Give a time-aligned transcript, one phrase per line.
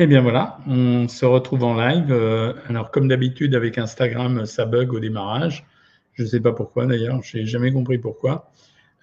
[0.00, 2.12] Eh bien voilà, on se retrouve en live.
[2.12, 5.66] Euh, alors comme d'habitude avec Instagram, ça bug au démarrage.
[6.12, 8.52] Je ne sais pas pourquoi d'ailleurs, je n'ai jamais compris pourquoi.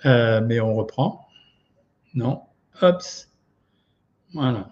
[0.05, 1.27] Euh, mais on reprend.
[2.13, 2.43] Non.
[2.81, 3.29] Hops.
[4.33, 4.71] Voilà.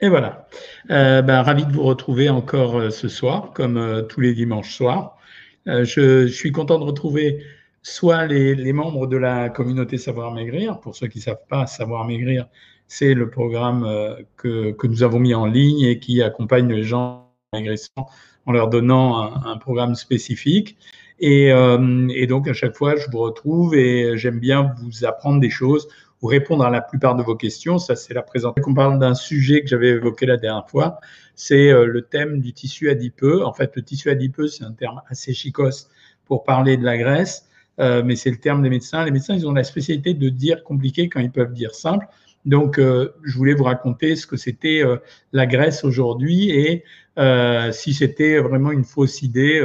[0.00, 0.48] Et voilà.
[0.90, 5.18] Euh, ben, ravi de vous retrouver encore ce soir, comme tous les dimanches soirs.
[5.66, 7.42] Je, suis content de retrouver
[7.82, 11.66] soit les, les, membres de la communauté Savoir Maigrir, pour ceux qui ne savent pas,
[11.66, 12.48] Savoir Maigrir,
[12.88, 16.82] c'est le programme euh, que, que, nous avons mis en ligne et qui accompagne les
[16.84, 20.76] gens en leur donnant un, programme spécifique.
[21.18, 25.40] Et, euh, et, donc, à chaque fois, je vous retrouve et j'aime bien vous apprendre
[25.40, 25.88] des choses
[26.22, 27.78] ou répondre à la plupart de vos questions.
[27.78, 28.70] Ça, c'est la présentation.
[28.70, 30.98] On parle d'un sujet que j'avais évoqué la dernière fois.
[31.34, 33.44] C'est euh, le thème du tissu adipeux.
[33.44, 35.88] En fait, le tissu adipeux, c'est un terme assez chicos
[36.26, 39.04] pour parler de la graisse, mais c'est le terme des médecins.
[39.04, 42.06] Les médecins, ils ont la spécialité de dire compliqué quand ils peuvent dire simple.
[42.46, 44.98] Donc, euh, je voulais vous raconter ce que c'était euh,
[45.32, 46.84] la Grèce aujourd'hui et
[47.18, 49.60] euh, si c'était vraiment une fausse idée,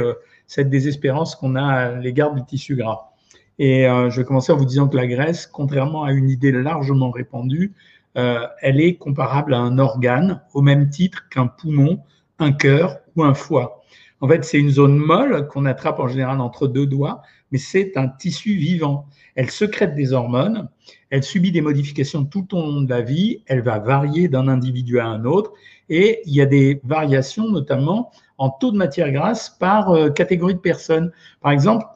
[0.46, 3.12] cette désespérance qu'on a à l'égard du tissu gras.
[3.58, 7.10] Et je vais commencer en vous disant que la Grèce, contrairement à une idée largement
[7.10, 7.72] répandue,
[8.14, 12.00] elle est comparable à un organe au même titre qu'un poumon,
[12.38, 13.82] un cœur ou un foie.
[14.22, 17.22] En fait, c'est une zone molle qu'on attrape en général entre deux doigts,
[17.52, 19.06] mais c'est un tissu vivant.
[19.34, 20.68] Elle secrète des hormones,
[21.10, 24.98] elle subit des modifications tout au long de la vie, elle va varier d'un individu
[24.98, 25.52] à un autre,
[25.88, 30.54] et il y a des variations notamment en taux de matière grasse par euh, catégorie
[30.54, 31.12] de personnes.
[31.40, 31.86] Par exemple,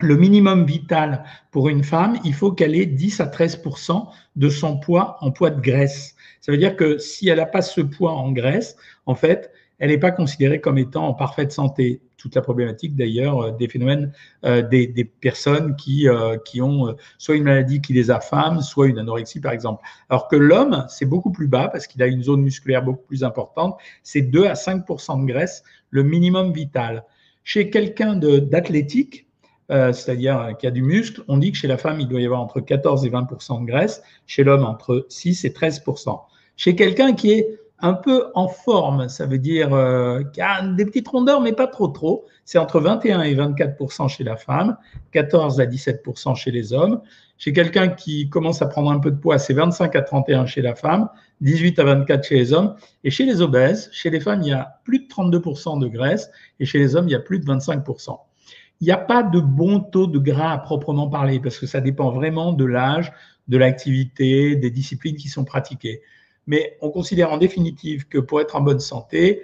[0.00, 3.62] le minimum vital pour une femme, il faut qu'elle ait 10 à 13
[4.36, 6.14] de son poids en poids de graisse.
[6.40, 9.90] Ça veut dire que si elle n'a pas ce poids en graisse, en fait, elle
[9.90, 12.00] n'est pas considérée comme étant en parfaite santé.
[12.16, 14.12] Toute la problématique d'ailleurs euh, des phénomènes
[14.44, 18.98] euh, des, personnes qui, euh, qui ont soit une maladie qui les affame, soit une
[18.98, 19.84] anorexie par exemple.
[20.08, 23.22] Alors que l'homme, c'est beaucoup plus bas parce qu'il a une zone musculaire beaucoup plus
[23.22, 23.78] importante.
[24.02, 27.04] C'est 2 à 5% de graisse, le minimum vital.
[27.44, 29.26] Chez quelqu'un d'athlétique,
[29.70, 32.40] c'est-à-dire qui a du muscle, on dit que chez la femme, il doit y avoir
[32.40, 36.20] entre 14 et 20% de graisse, chez l'homme, entre 6 et 13%
[36.56, 41.06] Chez quelqu'un qui est un peu en forme, ça veut dire euh, a des petites
[41.06, 42.24] rondeurs, mais pas trop trop.
[42.44, 44.76] C'est entre 21 et 24% chez la femme,
[45.12, 47.00] 14 à 17% chez les hommes.
[47.36, 50.60] Chez quelqu'un qui commence à prendre un peu de poids, c'est 25 à 31 chez
[50.60, 51.08] la femme,
[51.40, 52.74] 18 à 24 chez les hommes.
[53.04, 56.30] Et chez les obèses, chez les femmes, il y a plus de 32% de graisse
[56.58, 58.18] et chez les hommes, il y a plus de 25%
[58.80, 61.80] il n'y a pas de bon taux de gras à proprement parler parce que ça
[61.80, 63.12] dépend vraiment de l'âge,
[63.48, 66.02] de l'activité, des disciplines qui sont pratiquées
[66.48, 69.42] mais on considère en définitive que pour être en bonne santé,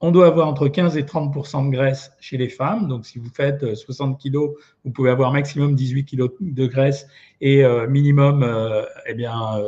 [0.00, 2.88] on doit avoir entre 15 et 30% de graisse chez les femmes.
[2.88, 4.36] Donc, si vous faites 60 euh, kg,
[4.84, 7.06] vous pouvez avoir maximum 18 kg de graisse
[7.40, 9.60] et euh, minimum euh, eh bien,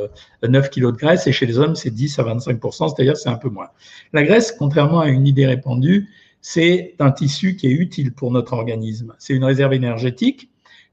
[0.47, 1.27] 9 kg de graisse.
[1.27, 3.69] Et chez les hommes, c'est 10 à 25 c'est-à-dire c'est un peu moins.
[4.13, 6.09] La graisse, contrairement à une idée répandue,
[6.41, 9.13] c'est un tissu qui est utile pour notre organisme.
[9.19, 10.50] C'est une réserve énergétique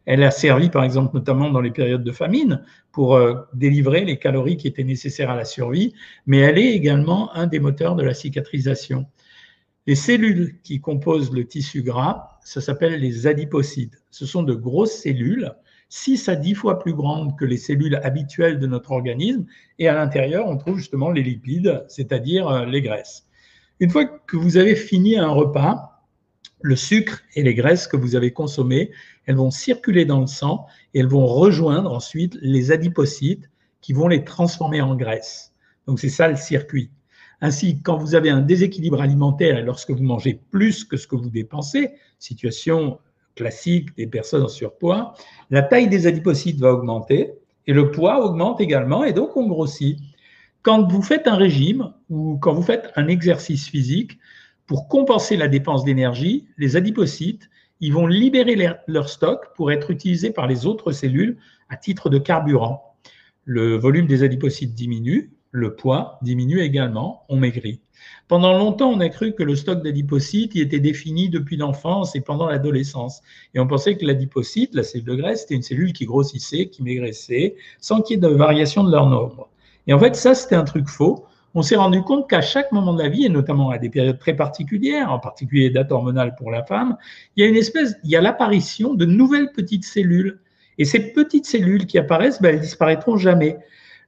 [0.08, 4.18] elle a servi, par exemple, notamment dans les périodes de famine, pour euh, délivrer les
[4.18, 5.92] calories qui étaient nécessaires à la survie,
[6.24, 9.04] mais elle est également un des moteurs de la cicatrisation.
[9.86, 14.02] Les cellules qui composent le tissu gras, ça s'appelle les adipocytes.
[14.10, 15.52] Ce sont de grosses cellules,
[15.90, 19.44] 6 à 10 fois plus grandes que les cellules habituelles de notre organisme,
[19.78, 23.26] et à l'intérieur, on trouve justement les lipides, c'est-à-dire euh, les graisses.
[23.78, 25.97] Une fois que vous avez fini un repas,
[26.60, 28.90] le sucre et les graisses que vous avez consommées,
[29.26, 33.50] elles vont circuler dans le sang et elles vont rejoindre ensuite les adipocytes
[33.80, 35.52] qui vont les transformer en graisse.
[35.86, 36.90] Donc c'est ça le circuit.
[37.40, 41.14] Ainsi, quand vous avez un déséquilibre alimentaire et lorsque vous mangez plus que ce que
[41.14, 42.98] vous dépensez, situation
[43.36, 45.14] classique des personnes en surpoids,
[45.50, 47.34] la taille des adipocytes va augmenter
[47.68, 49.98] et le poids augmente également et donc on grossit.
[50.62, 54.18] Quand vous faites un régime ou quand vous faites un exercice physique,
[54.68, 57.48] pour compenser la dépense d'énergie, les adipocytes,
[57.80, 58.56] ils vont libérer
[58.86, 61.38] leur stock pour être utilisés par les autres cellules
[61.70, 62.94] à titre de carburant.
[63.44, 67.80] Le volume des adipocytes diminue, le poids diminue également, on maigrit.
[68.28, 72.46] Pendant longtemps, on a cru que le stock d'adipocytes était défini depuis l'enfance et pendant
[72.46, 73.22] l'adolescence.
[73.54, 76.82] Et on pensait que l'adipocyte, la cellule de graisse, c'était une cellule qui grossissait, qui
[76.82, 79.48] maigrissait, sans qu'il y ait de variation de leur nombre.
[79.86, 82.94] Et en fait, ça, c'était un truc faux on s'est rendu compte qu'à chaque moment
[82.94, 86.50] de la vie, et notamment à des périodes très particulières, en particulier date hormonale pour
[86.50, 86.96] la femme,
[87.36, 90.40] il y a une espèce, il y a l'apparition de nouvelles petites cellules.
[90.78, 93.58] Et ces petites cellules qui apparaissent, ben, elles disparaîtront jamais.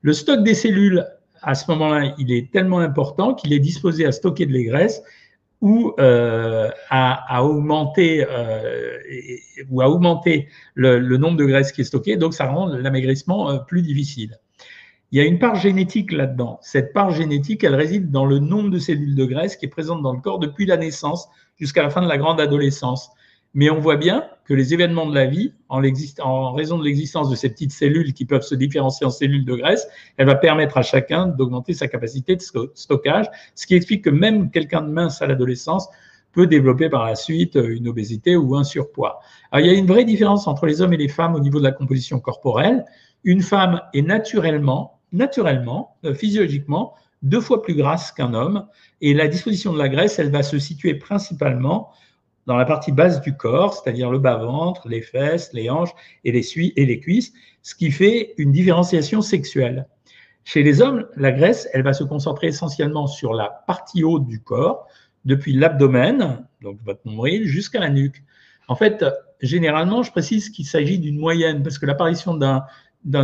[0.02, 1.04] Le stock des cellules,
[1.42, 5.02] à ce moment-là, il est tellement important qu'il est disposé à stocker de les graisses
[5.60, 8.98] ou euh, à, augmenter euh,
[9.70, 12.16] ou à augmenter le, nombre de graisses qui est stocké.
[12.16, 14.38] Donc, ça rend l'amaigrissement euh, plus difficile.
[15.12, 16.58] Il y a une part génétique là-dedans.
[16.62, 20.02] Cette part génétique, elle réside dans le nombre de cellules de graisse qui est présente
[20.02, 21.28] dans le corps depuis la naissance
[21.58, 23.10] jusqu'à la fin de la grande adolescence.
[23.52, 27.34] Mais on voit bien que les événements de la vie, en, raison de l'existence de
[27.34, 30.82] ces petites cellules qui peuvent se différencier en cellules de graisse, elle va permettre à
[30.82, 32.42] chacun d'augmenter sa capacité de
[32.74, 33.26] stockage,
[33.56, 35.88] ce qui explique que même quelqu'un de mince à l'adolescence
[36.32, 39.18] peut développer par la suite une obésité ou un surpoids.
[39.50, 41.58] Alors, il y a une vraie différence entre les hommes et les femmes au niveau
[41.58, 42.84] de la composition corporelle.
[43.24, 48.66] Une femme est naturellement, naturellement, euh, physiologiquement, deux fois plus grasse qu'un homme,
[49.00, 51.90] et la disposition de la graisse, elle va se situer principalement
[52.46, 56.44] dans la partie basse du corps, c'est-à-dire le bas-ventre, les fesses, les hanches et les,
[56.76, 59.86] et les cuisses, ce qui fait une différenciation sexuelle.
[60.44, 64.40] Chez les hommes, la graisse, elle va se concentrer essentiellement sur la partie haute du
[64.40, 64.86] corps,
[65.26, 68.22] depuis l'abdomen, donc votre nombril, jusqu'à la nuque.
[68.68, 69.04] En fait,
[69.42, 72.64] généralement, je précise qu'il s'agit d'une moyenne, parce que l'apparition d'un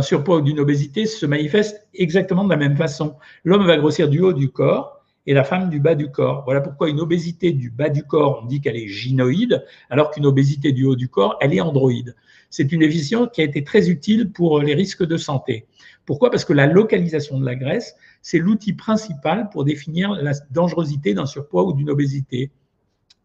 [0.01, 3.15] surpoids ou d'une obésité se manifeste exactement de la même façon.
[3.43, 4.97] L'homme va grossir du haut du corps,
[5.27, 6.43] et la femme du bas du corps.
[6.45, 10.25] Voilà pourquoi une obésité du bas du corps, on dit qu'elle est gynoïde, alors qu'une
[10.25, 12.15] obésité du haut du corps, elle est androïde.
[12.49, 15.67] C'est une définition qui a été très utile pour les risques de santé.
[16.05, 16.31] Pourquoi?
[16.31, 21.25] Parce que la localisation de la graisse, c'est l'outil principal pour définir la dangerosité d'un
[21.25, 22.51] surpoids ou d'une obésité.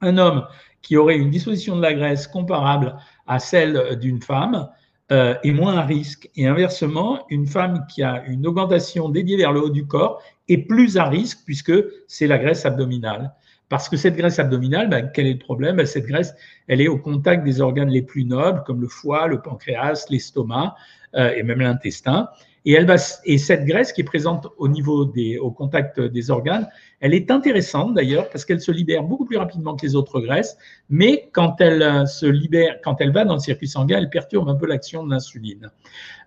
[0.00, 0.44] Un homme
[0.82, 2.96] qui aurait une disposition de la graisse comparable
[3.28, 4.68] à celle d'une femme
[5.12, 6.30] euh, est moins à risque.
[6.36, 10.58] Et inversement, une femme qui a une augmentation dédiée vers le haut du corps est
[10.58, 11.72] plus à risque puisque
[12.08, 13.34] c'est la graisse abdominale.
[13.72, 15.76] Parce que cette graisse abdominale, ben, quel est le problème?
[15.76, 16.34] Ben, Cette graisse,
[16.68, 20.74] elle est au contact des organes les plus nobles, comme le foie, le pancréas, l'estomac
[21.14, 22.28] euh, et même l'intestin.
[22.66, 22.76] Et,
[23.24, 26.68] et cette graisse qui est présente au niveau des, au contact des organes,
[27.00, 30.58] elle est intéressante d'ailleurs parce qu'elle se libère beaucoup plus rapidement que les autres graisses,
[30.90, 34.50] mais quand elle euh, se libère, quand elle va dans le circuit sanguin, elle perturbe
[34.50, 35.70] un peu l'action de l'insuline.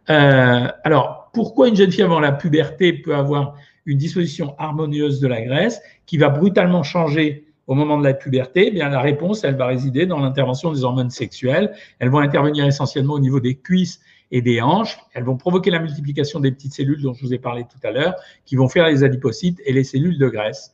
[0.10, 3.56] Euh, alors, pourquoi une jeune fille avant la puberté peut avoir
[3.86, 8.68] une disposition harmonieuse de la graisse qui va brutalement changer au moment de la puberté,
[8.68, 11.74] eh bien la réponse, elle va résider dans l'intervention des hormones sexuelles.
[12.00, 14.02] Elles vont intervenir essentiellement au niveau des cuisses
[14.32, 15.00] et des hanches.
[15.14, 17.92] Elles vont provoquer la multiplication des petites cellules dont je vous ai parlé tout à
[17.92, 18.16] l'heure,
[18.46, 20.74] qui vont faire les adipocytes et les cellules de graisse.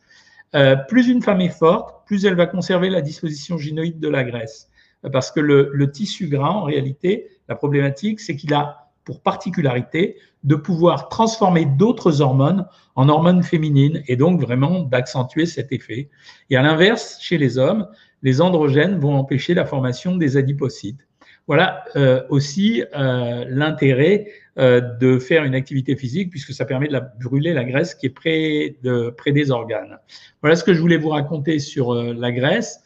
[0.54, 4.26] Euh, plus une femme est forte, plus elle va conserver la disposition gynoïde de la
[4.26, 4.70] graisse.
[5.14, 10.16] Parce que le, le tissu gras, en réalité, la problématique, c'est qu'il a pour particularité
[10.46, 12.66] de pouvoir transformer d'autres hormones
[12.96, 16.08] en hormones féminines et donc vraiment d'accentuer cet effet.
[16.50, 17.90] Et à l'inverse, chez les hommes,
[18.24, 21.06] les androgènes vont empêcher la formation des adipocytes.
[21.46, 24.28] Voilà euh, aussi euh, l'intérêt
[24.58, 28.06] euh, de faire une activité physique puisque ça permet de la, brûler la graisse qui
[28.06, 30.00] est près, de, près des organes.
[30.42, 32.82] Voilà ce que je voulais vous raconter sur la graisse.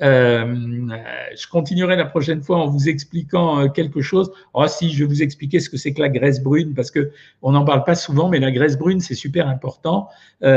[0.00, 4.32] Je continuerai la prochaine fois en vous expliquant quelque chose.
[4.54, 7.10] Oh, si je vais vous expliquer ce que c'est que la graisse brune, parce que
[7.42, 10.08] on n'en parle pas souvent, mais la graisse brune, c'est super important.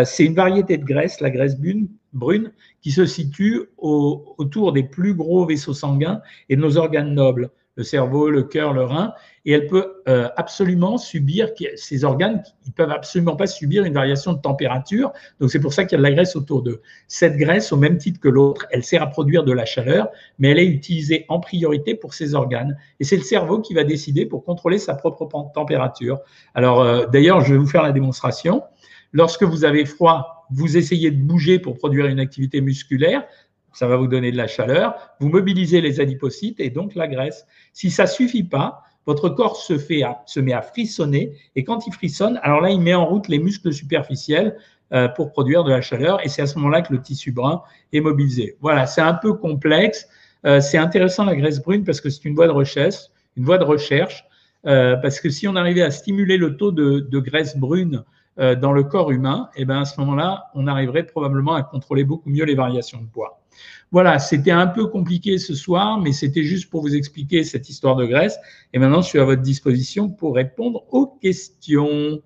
[0.05, 2.51] c'est une variété de graisse, la graisse brune, brune
[2.81, 7.83] qui se situe autour des plus gros vaisseaux sanguins et de nos organes nobles, le
[7.83, 9.13] cerveau, le cœur, le rein,
[9.45, 14.33] et elle peut euh, absolument subir, ces organes, ils peuvent absolument pas subir une variation
[14.33, 16.81] de température, donc c'est pour ça qu'il y a de la graisse autour d'eux.
[17.07, 20.09] Cette graisse, au même titre que l'autre, elle sert à produire de la chaleur,
[20.39, 23.83] mais elle est utilisée en priorité pour ces organes, et c'est le cerveau qui va
[23.83, 26.19] décider pour contrôler sa propre température.
[26.53, 28.63] Alors, euh, d'ailleurs, je vais vous faire la démonstration.
[29.11, 33.25] Lorsque vous avez froid, vous essayez de bouger pour produire une activité musculaire,
[33.73, 37.45] ça va vous donner de la chaleur, vous mobilisez les adipocytes et donc la graisse.
[37.73, 41.93] Si ça suffit pas, votre corps se, fait se met à frissonner et quand il
[41.93, 44.57] frissonne, alors là, il met en route les muscles superficiels
[44.93, 47.61] euh, pour produire de la chaleur et c'est à ce moment-là que le tissu brun
[47.91, 48.57] est mobilisé.
[48.61, 50.07] Voilà, c'est un peu complexe.
[50.45, 52.95] Euh, c'est intéressant la graisse brune parce que c'est une voie de recherche,
[53.35, 54.25] une voie de recherche,
[54.65, 58.03] euh, parce que si on arrivait à stimuler le taux de, de graisse brune
[58.39, 61.63] euh, dans le corps humain, et eh ben à ce moment-là, on arriverait probablement à
[61.63, 63.42] contrôler beaucoup mieux les variations de poids.
[63.91, 67.95] Voilà, c'était un peu compliqué ce soir, mais c'était juste pour vous expliquer cette histoire
[67.95, 68.37] de graisse.
[68.73, 72.21] Et maintenant, je suis à votre disposition pour répondre aux questions.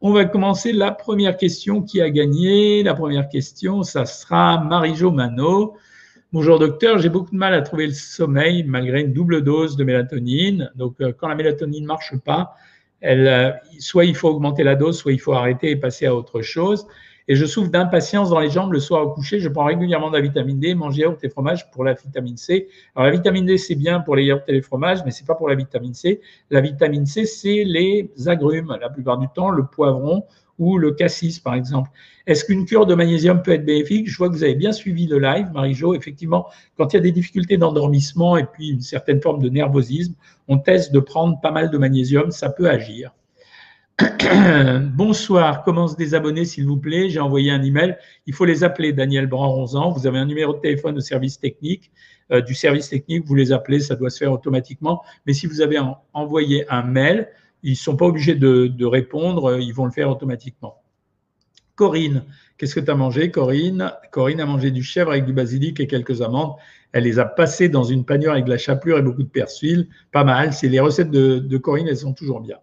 [0.00, 2.82] On va commencer la première question qui a gagné.
[2.82, 5.74] La première question, ça sera Marie-Jo Mano.
[6.34, 9.84] Bonjour docteur, j'ai beaucoup de mal à trouver le sommeil malgré une double dose de
[9.84, 10.70] mélatonine.
[10.74, 12.54] Donc, euh, quand la mélatonine ne marche pas,
[13.04, 16.42] euh, soit il faut augmenter la dose, soit il faut arrêter et passer à autre
[16.42, 16.86] chose.
[17.26, 19.40] Et je souffre d'impatience dans les jambes le soir au coucher.
[19.40, 22.68] Je prends régulièrement de la vitamine D, mange yaourt et fromage pour la vitamine C.
[22.94, 25.34] Alors la vitamine D, c'est bien pour les yaourts et les fromages, mais c'est pas
[25.34, 26.20] pour la vitamine C.
[26.50, 30.24] La vitamine C, c'est les agrumes, la plupart du temps, le poivron
[30.58, 31.90] ou le cassis, par exemple.
[32.26, 34.08] Est-ce qu'une cure de magnésium peut être bénéfique?
[34.08, 35.94] Je vois que vous avez bien suivi le live, Marie-Jo.
[35.94, 40.14] Effectivement, quand il y a des difficultés d'endormissement et puis une certaine forme de nervosisme,
[40.46, 43.12] on teste de prendre pas mal de magnésium, ça peut agir.
[44.94, 47.96] Bonsoir, comment se désabonner s'il vous plaît J'ai envoyé un email.
[48.26, 49.90] Il faut les appeler, Daniel Brand, 11 ans.
[49.92, 51.92] Vous avez un numéro de téléphone au service technique.
[52.32, 55.02] Euh, du service technique, vous les appelez, ça doit se faire automatiquement.
[55.26, 55.78] Mais si vous avez
[56.12, 57.28] envoyé un mail,
[57.62, 60.82] ils ne sont pas obligés de, répondre, euh, ils vont le faire automatiquement.
[61.76, 62.24] Corinne,
[62.58, 63.92] qu'est-ce que tu as mangé, Corinne?
[64.10, 66.54] Corinne a mangé du chèvre avec du basilic et quelques amandes.
[66.90, 69.88] Elle les a passées dans une panière avec de la chapelure et beaucoup de persil.
[70.10, 70.52] Pas mal.
[70.52, 72.56] C'est les recettes de Corinne, elles sont toujours bien.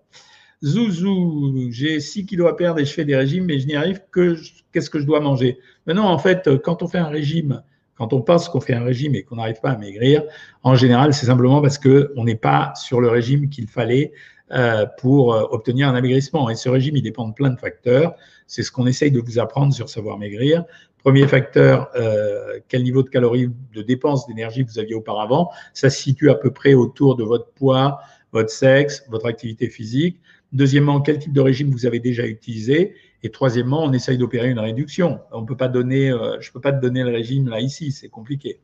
[0.63, 4.01] Zouzou, j'ai 6 kilos à perdre et je fais des régimes, mais je n'y arrive
[4.12, 4.36] que
[4.72, 5.58] qu'est-ce que je dois manger?
[5.88, 7.63] Maintenant, en fait, quand on fait un régime,
[7.96, 10.24] quand on pense qu'on fait un régime et qu'on n'arrive pas à maigrir,
[10.63, 14.12] en général, c'est simplement parce qu'on n'est pas sur le régime qu'il fallait
[14.51, 16.50] euh, pour euh, obtenir un amaigrissement.
[16.50, 18.15] Et ce régime, il dépend de plein de facteurs.
[18.48, 20.65] C'est ce qu'on essaye de vous apprendre sur Savoir Maigrir.
[20.98, 25.50] Premier facteur, euh, quel niveau de calories, de dépenses d'énergie vous aviez auparavant?
[25.74, 28.01] Ça se situe à peu près autour de votre poids,
[28.34, 30.20] votre sexe, votre activité physique.
[30.51, 32.96] Deuxièmement, quel type de régime vous avez déjà utilisé?
[33.24, 35.20] Et troisièmement, on essaye d'opérer une réduction.
[35.31, 37.91] On peut pas donner, euh, je ne peux pas te donner le régime là ici,
[37.91, 38.60] c'est compliqué.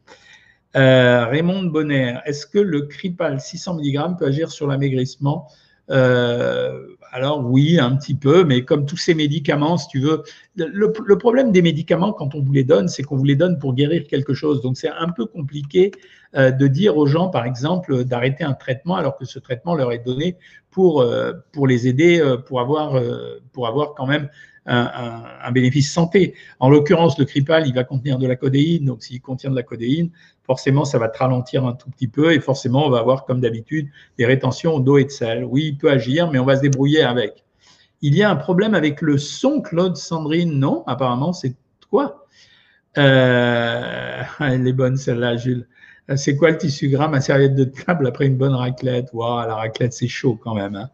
[0.75, 5.47] Euh, Raymond Bonner, est-ce que le Cripal 600 mg peut agir sur l'amaigrissement?
[5.89, 10.23] Euh, alors oui, un petit peu, mais comme tous ces médicaments, si tu veux,
[10.55, 13.73] le, problème des médicaments quand on vous les donne, c'est qu'on vous les donne pour
[13.73, 14.61] guérir quelque chose.
[14.61, 15.91] Donc c'est un peu compliqué
[16.35, 19.91] euh, de dire aux gens, par exemple, d'arrêter un traitement alors que ce traitement leur
[19.91, 20.37] est donné
[20.71, 23.01] pour, euh, pour les aider, pour avoir,
[23.53, 24.29] pour avoir quand même
[24.67, 26.35] un, bénéfice santé.
[26.59, 29.63] En l'occurrence, le Cripal, il va contenir de la codéine, donc s'il contient de la
[29.63, 30.09] codéine,
[30.43, 33.39] forcément, ça va te ralentir un tout petit peu et forcément, on va avoir, comme
[33.39, 35.45] d'habitude, des rétentions d'eau et de sel.
[35.45, 37.43] Oui, il peut agir, mais on va se débrouiller avec.
[38.01, 41.55] Il y a un problème avec le son, Claude Sandrine Non, apparemment, c'est
[41.89, 42.25] quoi
[42.97, 45.67] euh, Elle est bonne celle-là, Jules.
[46.15, 49.09] C'est quoi le tissu gras, ma serviette de table après une bonne raclette?
[49.11, 50.75] Waouh, la raclette, c'est chaud quand même.
[50.75, 50.89] Hein.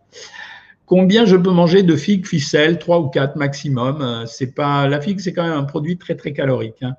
[0.86, 4.02] Combien je peux manger de figues ficelles Trois ou quatre maximum.
[4.02, 6.82] Euh, pas la figue, c'est quand même un produit très très calorique.
[6.82, 6.96] Hein.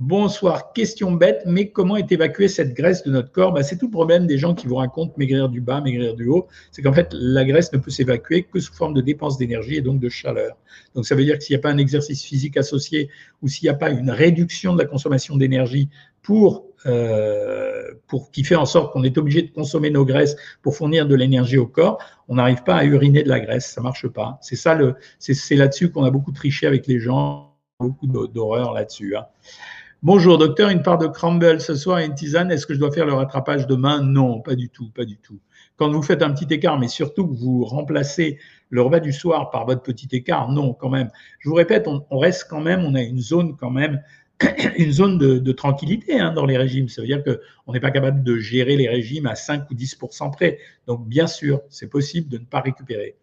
[0.00, 3.52] Bonsoir, question bête, mais comment est évacuée cette graisse de notre corps?
[3.52, 6.26] Bah, C'est tout le problème des gens qui vous racontent maigrir du bas, maigrir du
[6.26, 6.48] haut.
[6.72, 9.82] C'est qu'en fait, la graisse ne peut s'évacuer que sous forme de dépense d'énergie et
[9.82, 10.56] donc de chaleur.
[10.96, 13.08] Donc ça veut dire que s'il n'y a pas un exercice physique associé
[13.40, 15.88] ou s'il n'y a pas une réduction de la consommation d'énergie
[16.22, 20.76] pour, euh, pour qui fait en sorte qu'on est obligé de consommer nos graisses pour
[20.76, 21.98] fournir de l'énergie au corps,
[22.28, 24.38] on n'arrive pas à uriner de la graisse, ça marche pas.
[24.40, 29.16] C'est ça le, c'est là-dessus qu'on a beaucoup triché avec les gens, beaucoup d'horreur là-dessus.
[29.16, 29.26] Hein.
[30.04, 32.92] Bonjour docteur, une part de crumble ce soir et une tisane, est-ce que je dois
[32.92, 34.02] faire le rattrapage demain?
[34.02, 35.40] Non, pas du tout, pas du tout.
[35.76, 38.38] Quand vous faites un petit écart, mais surtout que vous remplacez
[38.68, 41.10] le repas du soir par votre petit écart, non, quand même.
[41.38, 44.02] Je vous répète, on, reste quand même, on a une zone quand même,
[44.78, 46.88] une zone de, tranquillité hein, dans les régimes.
[46.88, 49.98] Ça veut dire qu'on n'est pas capable de gérer les régimes à 5 ou 10
[50.32, 50.58] près.
[50.86, 53.16] Donc, bien sûr, c'est possible de ne pas récupérer.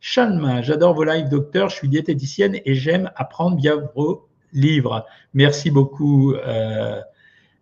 [0.00, 1.68] Shalma, j'adore vos lives, docteur.
[1.68, 5.06] Je suis diététicienne et j'aime apprendre via vos livre.
[5.34, 6.34] Merci beaucoup.
[6.34, 7.00] Euh,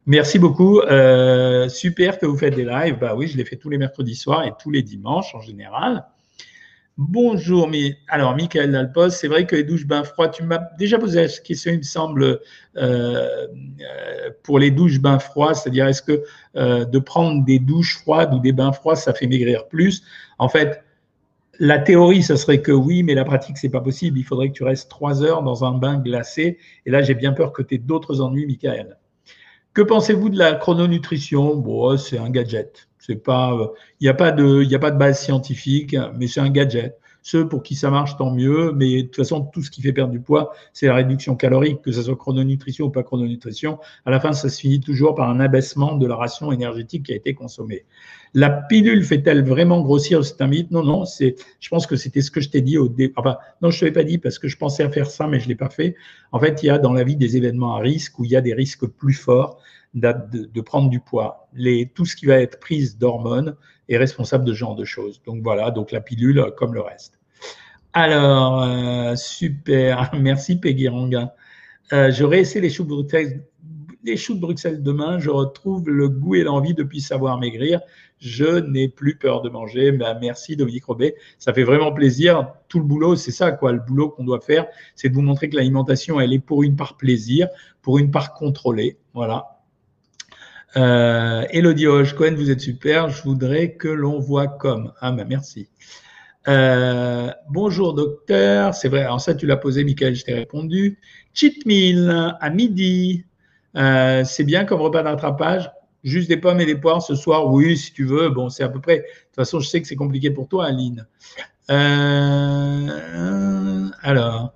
[0.06, 0.80] merci beaucoup.
[0.80, 2.99] Euh, super que vous faites des lives.
[2.99, 6.04] Bah oui, je les fais tous les mercredis soirs et tous les dimanches en général.
[6.99, 10.99] Bonjour, mais alors Michael Dalpos, c'est vrai que les douches bains froids, tu m'as déjà
[10.99, 12.40] posé la question, il me semble,
[12.76, 13.46] euh,
[14.42, 16.22] pour les douches bains froids, c'est-à-dire est-ce que
[16.54, 20.02] de prendre des douches froides ou des bains froids, ça fait maigrir plus?
[20.38, 20.84] En fait,
[21.58, 24.18] la théorie, ce serait que oui, mais la pratique, c'est pas possible.
[24.18, 26.58] Il faudrait que tu restes trois heures dans un bain glacé.
[26.87, 28.99] Et là, j'ai bien peur que tu aies d'autres ennuis, Michael.
[29.74, 31.56] Que pensez-vous de la chrononutrition?
[31.56, 32.88] Bon, c'est un gadget.
[33.24, 33.56] Pas,
[34.00, 36.98] il n'y a pas de, a pas de base scientifique, mais c'est un gadget.
[37.22, 38.72] Ceux pour qui ça marche, tant mieux.
[38.72, 41.80] Mais de toute façon, tout ce qui fait perdre du poids, c'est la réduction calorique,
[41.82, 43.78] que ce soit chrononutrition ou pas chrononutrition.
[44.04, 47.12] À la fin, ça se finit toujours par un abaissement de la ration énergétique qui
[47.12, 47.84] a été consommée.
[48.34, 50.24] La pilule fait-elle vraiment grossir?
[50.24, 51.04] C'est un mythe Non, non.
[51.04, 53.12] C'est, je pense que c'était ce que je t'ai dit au début.
[53.16, 55.38] Enfin, non, je ne t'avais pas dit parce que je pensais à faire ça, mais
[55.38, 55.94] je l'ai pas fait.
[56.32, 58.36] En fait, il y a dans la vie des événements à risque où il y
[58.36, 59.58] a des risques plus forts
[59.94, 61.49] de, de prendre du poids.
[61.94, 63.56] Tout ce qui va être prise d'hormones
[63.88, 65.22] est responsable de ce genre de choses.
[65.26, 67.18] Donc voilà, donc la pilule comme le reste.
[67.92, 70.11] Alors, euh, super.
[70.18, 71.30] Merci Peggy Ranguin.
[71.92, 73.44] Euh, J'aurais essayé les choux Bruxelles
[74.04, 77.80] les choux de Bruxelles demain, je retrouve le goût et l'envie depuis savoir maigrir.
[78.18, 79.92] Je n'ai plus peur de manger.
[79.92, 81.16] Ben, merci Dominique Robet.
[81.38, 82.52] Ça fait vraiment plaisir.
[82.68, 83.72] Tout le boulot, c'est ça, quoi.
[83.72, 86.76] Le boulot qu'on doit faire, c'est de vous montrer que l'alimentation, elle est pour une
[86.76, 87.49] part plaisir,
[87.80, 88.96] pour une part contrôlée.
[89.14, 89.62] Voilà.
[90.76, 93.10] Euh, Elodie Hoche, Cohen, vous êtes super.
[93.10, 94.92] Je voudrais que l'on voit comme.
[95.00, 95.68] Ah, ben, merci.
[96.48, 100.98] Euh, bonjour docteur, c'est vrai, alors ça tu l'as posé, Michael, je t'ai répondu.
[101.34, 103.24] Cheat meal à midi,
[103.76, 105.70] euh, c'est bien comme repas d'attrapage.
[106.02, 108.28] Juste des pommes et des poires ce soir, oui, si tu veux.
[108.28, 108.96] Bon, c'est à peu près.
[108.96, 111.06] De toute façon, je sais que c'est compliqué pour toi, Aline.
[111.70, 112.88] Euh,
[114.02, 114.52] alors,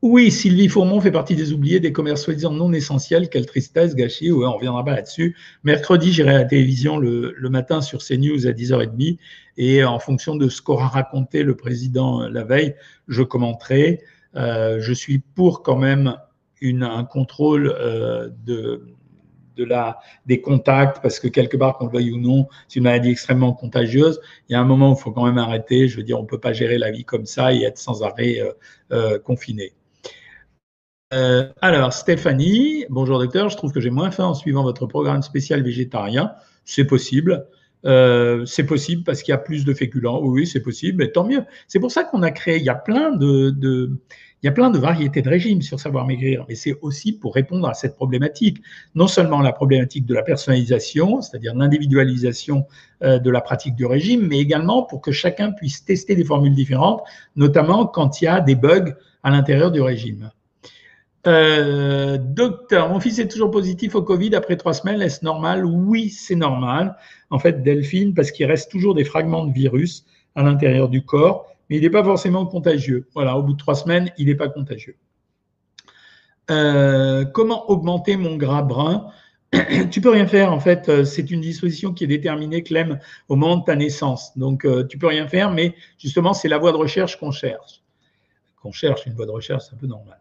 [0.00, 3.28] oui, Sylvie Fourmont fait partie des oubliés des commerces soi-disant non essentiels.
[3.28, 4.30] Quelle tristesse, gâchis.
[4.30, 5.36] On reviendra pas là-dessus.
[5.64, 9.18] Mercredi, j'irai à la télévision le, matin sur CNews à 10h30
[9.56, 12.76] et en fonction de ce qu'aura raconté le président la veille,
[13.08, 14.00] je commenterai.
[14.36, 16.16] Euh, je suis pour quand même
[16.62, 18.28] un contrôle euh,
[20.26, 23.52] des contacts, parce que quelque part, qu'on le veuille ou non, c'est une maladie extrêmement
[23.52, 24.20] contagieuse.
[24.48, 25.88] Il y a un moment où il faut quand même arrêter.
[25.88, 28.04] Je veux dire, on ne peut pas gérer la vie comme ça et être sans
[28.04, 28.38] arrêt
[28.92, 29.72] euh, confiné.
[31.14, 35.22] Euh, alors, Stéphanie, bonjour docteur, je trouve que j'ai moins faim en suivant votre programme
[35.22, 36.32] spécial végétarien.
[36.66, 37.46] C'est possible.
[37.86, 40.20] Euh, c'est possible parce qu'il y a plus de féculents.
[40.22, 41.44] Oui, c'est possible, mais tant mieux.
[41.66, 43.54] C'est pour ça qu'on a créé, il y a plein de,
[44.42, 47.34] il y a plein de variétés de régimes sur savoir maigrir, mais c'est aussi pour
[47.34, 48.58] répondre à cette problématique.
[48.94, 52.66] Non seulement la problématique de la personnalisation, c'est-à-dire l'individualisation
[53.02, 56.54] euh, de la pratique du régime, mais également pour que chacun puisse tester des formules
[56.54, 57.02] différentes,
[57.34, 60.30] notamment quand il y a des bugs à l'intérieur du régime.
[61.26, 65.02] Euh, docteur, mon fils est toujours positif au Covid après trois semaines.
[65.02, 65.64] Est-ce normal?
[65.64, 66.96] Oui, c'est normal.
[67.30, 71.46] En fait, Delphine, parce qu'il reste toujours des fragments de virus à l'intérieur du corps,
[71.68, 73.08] mais il n'est pas forcément contagieux.
[73.14, 74.96] Voilà, au bout de trois semaines, il n'est pas contagieux.
[76.50, 79.08] Euh, comment augmenter mon gras brun?
[79.90, 82.98] Tu peux rien faire en fait, euh, c'est une disposition qui est déterminée, Clem,
[83.28, 84.36] au moment de ta naissance.
[84.36, 87.82] Donc tu peux rien faire, mais justement c'est la voie de recherche qu'on cherche
[88.62, 90.20] qu'on cherche une voie de recherche, c'est un peu normal.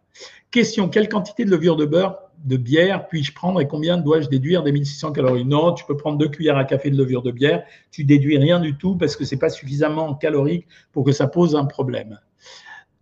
[0.51, 4.63] Question, quelle quantité de levure de beurre, de bière puis-je prendre et combien dois-je déduire
[4.63, 5.45] des 1600 calories?
[5.45, 8.59] Non, tu peux prendre deux cuillères à café de levure de bière, tu déduis rien
[8.59, 12.19] du tout parce que ce n'est pas suffisamment calorique pour que ça pose un problème.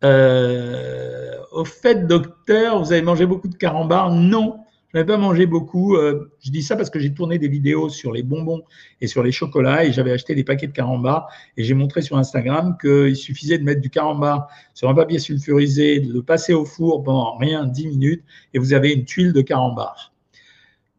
[0.03, 4.11] Euh, au fait, docteur, vous avez mangé beaucoup de carambars?
[4.11, 4.59] Non,
[4.95, 5.95] n'avais pas mangé beaucoup.
[5.95, 8.63] Euh, je dis ça parce que j'ai tourné des vidéos sur les bonbons
[9.01, 12.17] et sur les chocolats et j'avais acheté des paquets de carambars et j'ai montré sur
[12.17, 16.63] Instagram qu'il suffisait de mettre du carambar sur un papier sulfurisé, de le passer au
[16.63, 18.23] four pendant rien 10 minutes
[18.53, 20.13] et vous avez une tuile de carambar.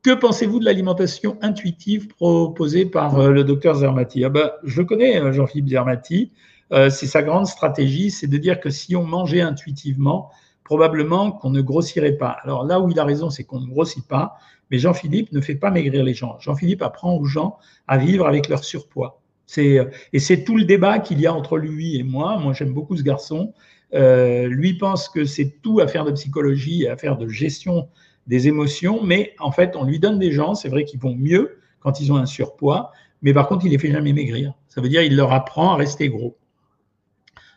[0.02, 4.24] Que pensez-vous de l'alimentation intuitive proposée par euh, le docteur Zermati?
[4.24, 6.32] Ah ben, Je connais, euh, Jean-Philippe Zermati.
[6.70, 10.30] c'est sa grande stratégie, c'est de dire que si on mangeait intuitivement,
[10.66, 12.36] probablement qu'on ne grossirait pas.
[12.42, 14.36] Alors là où il a raison, c'est qu'on ne grossit pas,
[14.68, 16.40] mais Jean-Philippe ne fait pas maigrir les gens.
[16.40, 19.22] Jean-Philippe apprend aux gens à vivre avec leur surpoids.
[19.56, 22.36] et c'est tout le débat qu'il y a entre lui et moi.
[22.38, 23.54] Moi, j'aime beaucoup ce garçon.
[23.94, 27.88] Euh, lui pense que c'est tout affaire de psychologie et affaire de gestion
[28.26, 31.60] des émotions, mais en fait, on lui donne des gens, c'est vrai qu'ils vont mieux
[31.78, 32.90] quand ils ont un surpoids,
[33.22, 34.52] mais par contre, il les fait jamais maigrir.
[34.66, 36.36] Ça veut dire qu'il leur apprend à rester gros.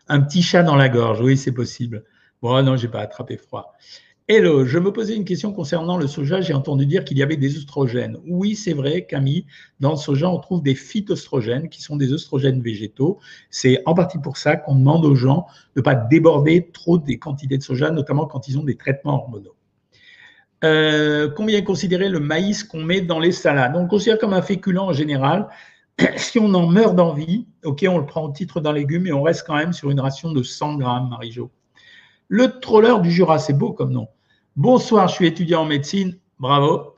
[0.07, 2.03] Un petit chat dans la gorge, oui, c'est possible.
[2.41, 3.73] Bon, non, j'ai pas attrapé froid.
[4.29, 6.39] Hello, je me posais une question concernant le soja.
[6.39, 8.17] J'ai entendu dire qu'il y avait des oestrogènes.
[8.27, 9.45] Oui, c'est vrai, Camille.
[9.81, 13.19] Dans le soja, on trouve des phytoestrogènes qui sont des oestrogènes végétaux.
[13.49, 17.19] C'est en partie pour ça qu'on demande aux gens de ne pas déborder trop des
[17.19, 19.55] quantités de soja, notamment quand ils ont des traitements hormonaux.
[20.63, 23.75] Euh, combien considérer le maïs qu'on met dans les salades?
[23.75, 25.49] On le considère comme un féculent en général.
[26.15, 29.23] Si on en meurt d'envie, ok, on le prend au titre d'un légume et on
[29.23, 31.51] reste quand même sur une ration de 100 grammes, Marie-Jo.
[32.31, 34.07] Le troller du Jura, c'est beau comme nom.
[34.55, 36.93] Bonsoir, je suis étudiant en médecine, bravo.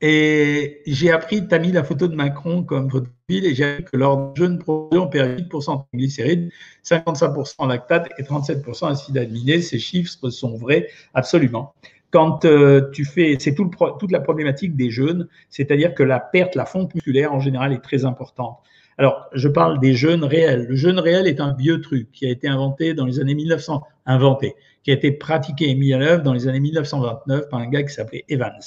[0.00, 3.84] Et j'ai appris, tu as mis la photo de Macron comme photo et j'ai appris
[3.86, 6.52] que lors jeunes produits, on perd 8% de glycéride,
[6.84, 9.60] 55% en lactate et 37% acide aminé.
[9.60, 11.74] Ces chiffres sont vrais, absolument.
[12.12, 16.54] Quand euh, tu fais, c'est tout toute la problématique des jeunes, c'est-à-dire que la perte,
[16.54, 18.58] la fonte musculaire en général est très importante.
[18.98, 20.66] Alors, je parle des jeûnes réels.
[20.68, 23.82] Le jeûne réel est un vieux truc qui a été inventé dans les années 1900,
[24.06, 27.68] inventé, qui a été pratiqué et mis à l'œuvre dans les années 1929 par un
[27.68, 28.58] gars qui s'appelait Evans.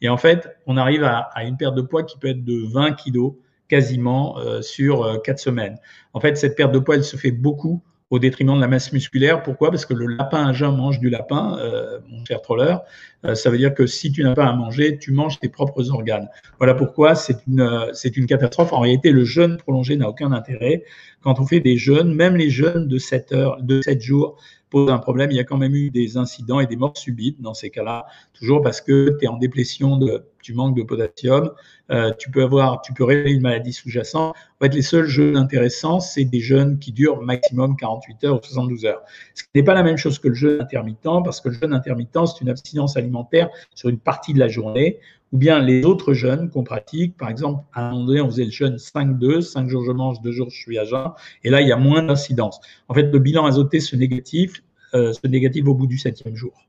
[0.00, 2.92] Et en fait, on arrive à, une perte de poids qui peut être de 20
[2.92, 3.34] kilos
[3.68, 5.76] quasiment euh, sur euh, quatre semaines.
[6.14, 8.92] En fait, cette perte de poids, elle se fait beaucoup au détriment de la masse
[8.92, 9.42] musculaire.
[9.42, 9.70] Pourquoi?
[9.70, 12.76] Parce que le lapin à jeun mange du lapin, euh, mon cher troller.
[13.24, 15.90] Euh, ça veut dire que si tu n'as pas à manger, tu manges tes propres
[15.90, 16.28] organes.
[16.58, 18.72] Voilà pourquoi c'est une, euh, c'est une catastrophe.
[18.72, 20.84] En réalité, le jeûne prolongé n'a aucun intérêt.
[21.20, 24.36] Quand on fait des jeûnes, même les jeûnes de 7 heures, de 7 jours,
[24.70, 25.30] pose un problème.
[25.30, 28.06] Il y a quand même eu des incidents et des morts subites dans ces cas-là,
[28.32, 29.98] toujours parce que tu es en déplétion,
[30.42, 31.52] tu manques de potassium,
[31.90, 34.34] euh, tu peux avoir, tu peux révéler une maladie sous-jacente.
[34.60, 38.42] En fait, les seuls jeûnes intéressants, c'est des jeûnes qui durent maximum 48 heures ou
[38.42, 39.02] 72 heures.
[39.34, 42.18] Ce n'est pas la même chose que le jeûne intermittent, parce que le jeûne intermittent,
[42.26, 44.98] c'est une abstinence alimentaire sur une partie de la journée,
[45.32, 47.16] ou bien les autres jeûnes qu'on pratique.
[47.16, 50.20] Par exemple, à un moment donné, on faisait le jeûne 5-2, 5 jours je mange,
[50.22, 51.12] 2 jours je suis à jeun,
[51.44, 52.60] et là, il y a moins d'incidence.
[52.88, 54.62] En fait, le bilan azoté, ce négatif,
[54.94, 56.66] euh, ce négatif au bout du septième jour.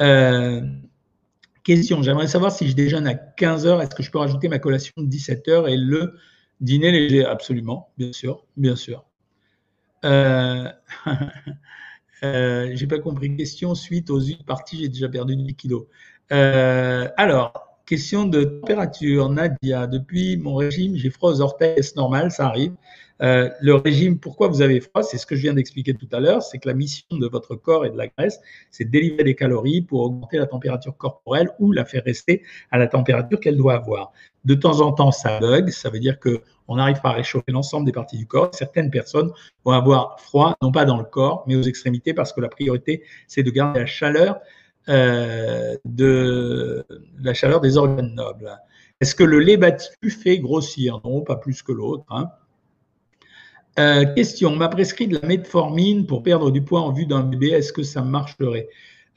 [0.00, 0.62] Euh,
[1.62, 4.58] question, j'aimerais savoir si je déjeune à 15 heures, est-ce que je peux rajouter ma
[4.58, 6.16] collation de 17 heures et le
[6.60, 7.24] dîner léger?
[7.24, 9.04] Absolument, bien sûr, bien sûr.
[10.04, 10.68] Euh,
[12.24, 13.36] euh, j'ai pas compris.
[13.36, 15.86] Question suite aux huit parties, j'ai déjà perdu 10 kilos.
[16.32, 19.28] Euh, alors, question de température.
[19.28, 22.72] Nadia, depuis mon régime, j'ai froid aux orteils, c'est normal, ça arrive.
[23.20, 25.02] Euh, le régime, pourquoi vous avez froid?
[25.02, 27.54] C'est ce que je viens d'expliquer tout à l'heure, c'est que la mission de votre
[27.54, 28.40] corps et de la graisse,
[28.70, 32.78] c'est de délivrer des calories pour augmenter la température corporelle ou la faire rester à
[32.78, 34.12] la température qu'elle doit avoir.
[34.44, 37.52] De temps en temps, ça bug, ça veut dire que on n'arrive pas à réchauffer
[37.52, 38.50] l'ensemble des parties du corps.
[38.54, 39.30] Certaines personnes
[39.64, 43.02] vont avoir froid, non pas dans le corps, mais aux extrémités, parce que la priorité,
[43.28, 44.40] c'est de garder la chaleur
[44.88, 46.84] euh, de
[47.20, 48.50] la chaleur des organes nobles.
[49.00, 51.00] Est-ce que le lait battu fait grossir?
[51.04, 52.04] Non, pas plus que l'autre.
[52.10, 52.30] Hein.
[53.78, 57.22] Euh, question, on m'a prescrit de la metformine pour perdre du poids en vue d'un
[57.22, 58.68] bébé, est-ce que ça marcherait?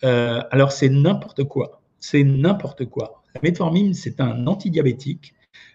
[0.03, 3.23] Euh, Alors c'est n'importe quoi, c'est n'importe quoi.
[3.33, 5.33] La metformine, c'est un antidiabétique.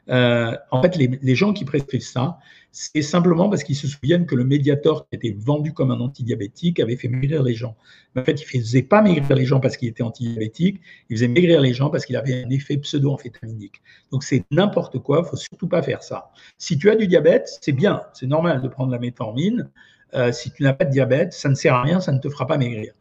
[0.08, 2.38] En fait, les, gens qui prescrivent ça,
[2.72, 6.78] c'est simplement parce qu'ils se souviennent que le Mediator qui était vendu comme un antidiabétique
[6.78, 7.76] avait fait maigrir les gens.
[8.14, 11.16] Mais en fait, il ne faisait pas maigrir les gens parce qu'il était antidiabétique, il
[11.16, 13.82] faisait maigrir les gens parce qu'il avait un effet pseudo-amphétaminique.
[14.12, 16.30] Donc c'est n'importe quoi, il faut surtout pas faire ça.
[16.58, 19.68] Si tu as du diabète, c'est bien, c'est normal de prendre la méthormine.
[20.14, 22.28] Euh, si tu n'as pas de diabète, ça ne sert à rien, ça ne te
[22.28, 22.92] fera pas maigrir.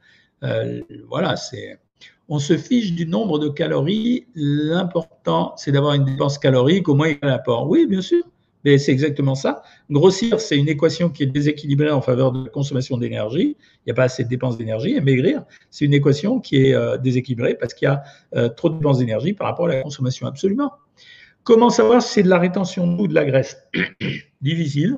[0.43, 1.79] Euh, voilà, c'est.
[2.31, 4.27] On se fiche du nombre de calories.
[4.35, 7.67] L'important, c'est d'avoir une dépense calorique au moins à l'apport.
[7.67, 8.23] Oui, bien sûr.
[8.65, 9.63] Mais c'est exactement ça.
[9.89, 13.55] Grossir, c'est une équation qui est déséquilibrée en faveur de la consommation d'énergie.
[13.59, 14.95] Il n'y a pas assez de dépenses d'énergie.
[14.95, 18.03] Et maigrir, c'est une équation qui est euh, déséquilibrée parce qu'il y a
[18.35, 20.27] euh, trop de dépenses d'énergie par rapport à la consommation.
[20.27, 20.73] Absolument.
[21.43, 23.57] Comment savoir si c'est de la rétention ou de la graisse?
[24.41, 24.97] Difficile.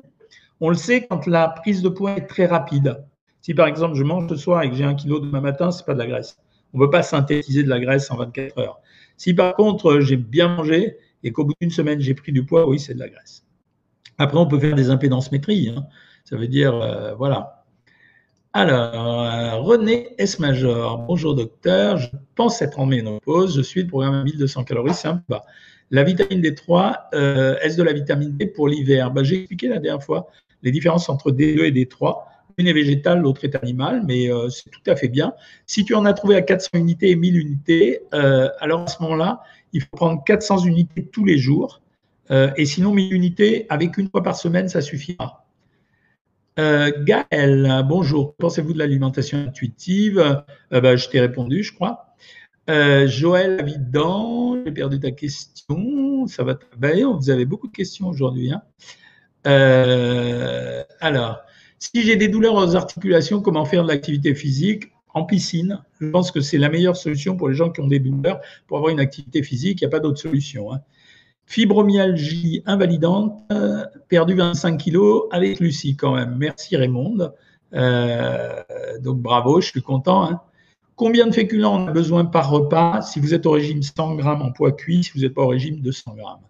[0.60, 3.04] On le sait quand la prise de poids est très rapide.
[3.40, 5.86] Si par exemple je mange ce soir et que j'ai un kilo demain matin, c'est
[5.86, 6.36] pas de la graisse.
[6.72, 8.80] On ne peut pas synthétiser de la graisse en 24 heures.
[9.16, 12.68] Si par contre j'ai bien mangé et qu'au bout d'une semaine j'ai pris du poids,
[12.68, 13.44] oui, c'est de la graisse.
[14.18, 15.72] Après, on peut faire des impédances-métries.
[15.74, 15.86] Hein.
[16.24, 17.64] Ça veut dire, euh, voilà.
[18.52, 20.38] Alors, euh, René S.
[20.38, 25.08] Bonjour docteur, je pense être en ménopause, je suis le programme à 1200 calories, c'est
[25.08, 25.22] un.
[25.90, 29.10] La vitamine D3, euh, est-ce de la vitamine D pour l'hiver?
[29.10, 30.28] Bah, J'ai expliqué la dernière fois
[30.62, 32.24] les différences entre D2 et D3.
[32.58, 35.32] Une est végétale, l'autre est animale, mais c'est tout à fait bien.
[35.66, 39.42] Si tu en as trouvé à 400 unités et 1000 unités, alors à ce moment-là,
[39.72, 41.81] il faut prendre 400 unités tous les jours
[42.30, 45.44] euh, et sinon, 1000 unités, avec une fois par semaine, ça suffira.
[46.58, 48.34] Euh, Gaël, bonjour.
[48.36, 50.18] Pensez-vous de l'alimentation intuitive?
[50.72, 52.06] Euh, bah, Je t'ai répondu, je crois.
[52.68, 56.26] Joël Avidan, j'ai perdu ta question.
[56.26, 58.52] Ça va bien, vous avez beaucoup de questions aujourd'hui.
[58.52, 58.62] Hein.
[61.00, 61.42] alors,
[61.78, 65.82] si j'ai des douleurs aux articulations, comment faire de l'activité physique en piscine?
[66.00, 68.78] Je pense que c'est la meilleure solution pour les gens qui ont des douleurs pour
[68.78, 69.80] avoir une activité physique.
[69.80, 70.72] Il n'y a pas d'autre solution.
[70.72, 70.80] Hein.
[71.46, 76.36] Fibromyalgie invalidante, euh, perdu 25 kilos avec Lucie quand même.
[76.38, 77.32] Merci Raymond.
[77.74, 78.62] Euh,
[79.00, 80.24] donc bravo, je suis content.
[80.24, 80.40] Hein.
[80.96, 84.42] Combien de féculents on a besoin par repas si vous êtes au régime 100 grammes
[84.42, 86.40] en poids cuit, si vous n'êtes pas au régime de 100 grammes?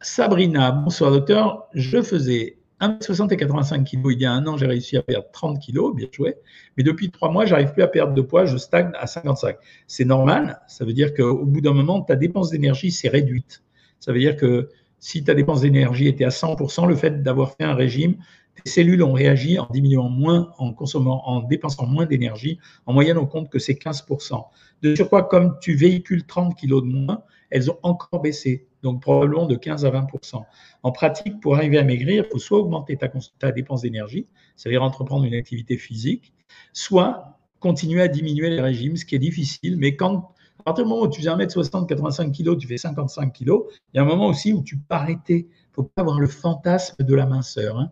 [0.00, 1.68] Sabrina, bonsoir docteur.
[1.74, 5.26] Je faisais 1m60 et 85 kg il y a un an, j'ai réussi à perdre
[5.32, 6.36] 30 kg, bien joué.
[6.76, 9.56] Mais depuis trois mois, j'arrive plus à perdre de poids, je stagne à 55.
[9.86, 13.62] C'est normal, ça veut dire qu'au bout d'un moment, ta dépense d'énergie s'est réduite.
[14.00, 17.64] Ça veut dire que si ta dépense d'énergie était à 100%, le fait d'avoir fait
[17.64, 18.16] un régime,
[18.62, 22.58] tes cellules ont réagi en diminuant moins, en consommant, en dépensant moins d'énergie.
[22.86, 24.44] En moyenne, on compte que c'est 15%.
[24.82, 29.46] De surcroît, comme tu véhicules 30 kg de moins, elles ont encore baissé, donc probablement
[29.46, 30.42] de 15 à 20%.
[30.82, 33.08] En pratique, pour arriver à maigrir, il faut soit augmenter ta,
[33.38, 36.32] ta dépense d'énergie, c'est-à-dire entreprendre une activité physique,
[36.72, 40.90] soit continuer à diminuer les régimes, ce qui est difficile, mais quand à partir du
[40.90, 43.52] moment où tu fais 1m60, 85 kg, tu fais 55 kg,
[43.92, 45.48] il y a un moment aussi où tu peux arrêter.
[45.48, 47.78] Il ne faut pas avoir le fantasme de la minceur.
[47.78, 47.90] Hein.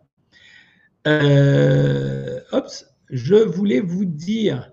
[1.07, 2.39] Euh,
[3.09, 4.71] je voulais vous dire,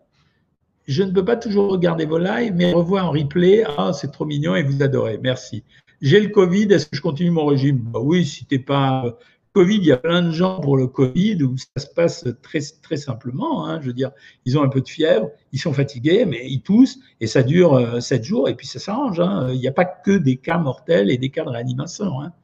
[0.86, 3.64] je ne peux pas toujours regarder vos lives, mais revoir en replay.
[3.78, 5.18] Ah, c'est trop mignon et vous adorez.
[5.18, 5.64] Merci.
[6.02, 7.78] J'ai le Covid, est-ce que je continue mon régime?
[7.78, 9.16] Bah Oui, si tu n'es pas
[9.56, 12.58] Covid, il y a plein de gens pour le Covid où ça se passe très,
[12.82, 13.66] très simplement.
[13.66, 13.80] Hein.
[13.80, 14.10] je veux dire,
[14.44, 17.72] ils ont un peu de fièvre, ils sont fatigués, mais ils toussent et ça dure
[17.72, 19.18] euh, sept jours et puis ça s'arrange.
[19.18, 19.48] Hein.
[19.54, 22.20] Il n'y a pas que des cas mortels et des cas de réanimation.
[22.20, 22.34] Hein.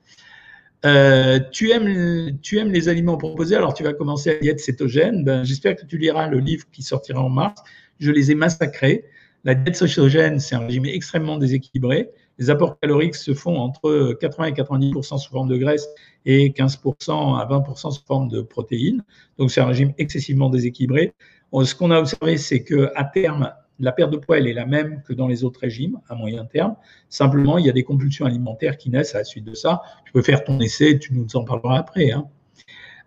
[0.86, 5.22] Euh, tu, aimes, tu aimes les aliments proposés, alors tu vas commencer à diète cétogène.
[5.22, 7.62] Ben, J'espère que tu liras le livre qui sortira en mars.
[8.00, 9.04] Je les ai massacrés.
[9.44, 12.08] La diète cétogène, c'est un régime extrêmement déséquilibré.
[12.38, 15.86] Les apports caloriques se font entre 80 et 90% sous forme de graisse
[16.24, 19.04] et 15% à 20% sous forme de protéines.
[19.38, 21.14] Donc c'est un régime excessivement déséquilibré.
[21.62, 24.64] Ce qu'on a observé, c'est que à terme, la perte de poids elle est la
[24.64, 26.76] même que dans les autres régimes à moyen terme.
[27.08, 29.82] Simplement, il y a des compulsions alimentaires qui naissent à la suite de ça.
[30.06, 32.12] Tu peux faire ton essai, tu nous en parleras après.
[32.12, 32.26] Hein.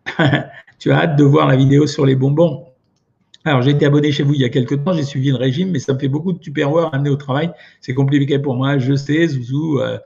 [0.79, 2.67] tu as hâte de voir la vidéo sur les bonbons.
[3.47, 5.69] Alors, j'ai été abonné chez vous il y a quelques temps, j'ai suivi le régime,
[5.69, 7.51] mais ça me fait beaucoup de tupperware à amener au travail.
[7.79, 8.79] C'est compliqué pour moi.
[8.79, 9.99] Je sais, Zouzou, euh,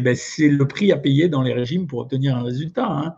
[0.00, 2.88] ben, c'est le prix à payer dans les régimes pour obtenir un résultat.
[2.90, 3.14] Hein.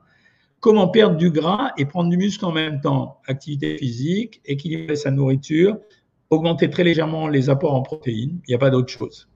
[0.60, 3.22] Comment perdre du gras et prendre du muscle en même temps?
[3.26, 5.78] Activité physique, équilibrer sa nourriture,
[6.28, 8.40] augmenter très légèrement les apports en protéines.
[8.46, 9.31] Il n'y a pas d'autre chose.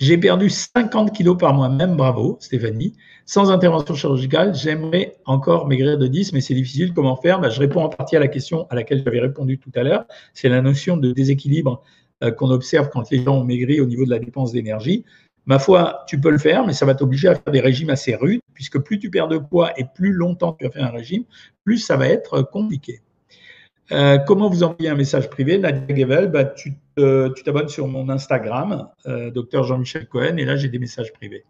[0.00, 2.96] J'ai perdu 50 kilos par mois-même, bravo Stéphanie.
[3.26, 6.94] Sans intervention chirurgicale, j'aimerais encore maigrir de 10, mais c'est difficile.
[6.94, 7.38] Comment faire?
[7.38, 10.06] Bah, Je réponds en partie à la question à laquelle j'avais répondu tout à l'heure.
[10.32, 11.82] C'est la notion de déséquilibre
[12.24, 15.04] euh, qu'on observe quand les gens ont maigri au niveau de la dépense d'énergie.
[15.44, 18.14] Ma foi, tu peux le faire, mais ça va t'obliger à faire des régimes assez
[18.14, 21.24] rudes, puisque plus tu perds de poids et plus longtemps tu as fait un régime,
[21.62, 23.02] plus ça va être compliqué.
[23.92, 25.58] Euh, comment vous envoyer un message privé?
[25.58, 26.74] Nadia Gevel, bah, tu
[27.44, 31.44] t'abonnes sur mon Instagram, euh, Dr Jean-Michel Cohen, et là j'ai des messages privés.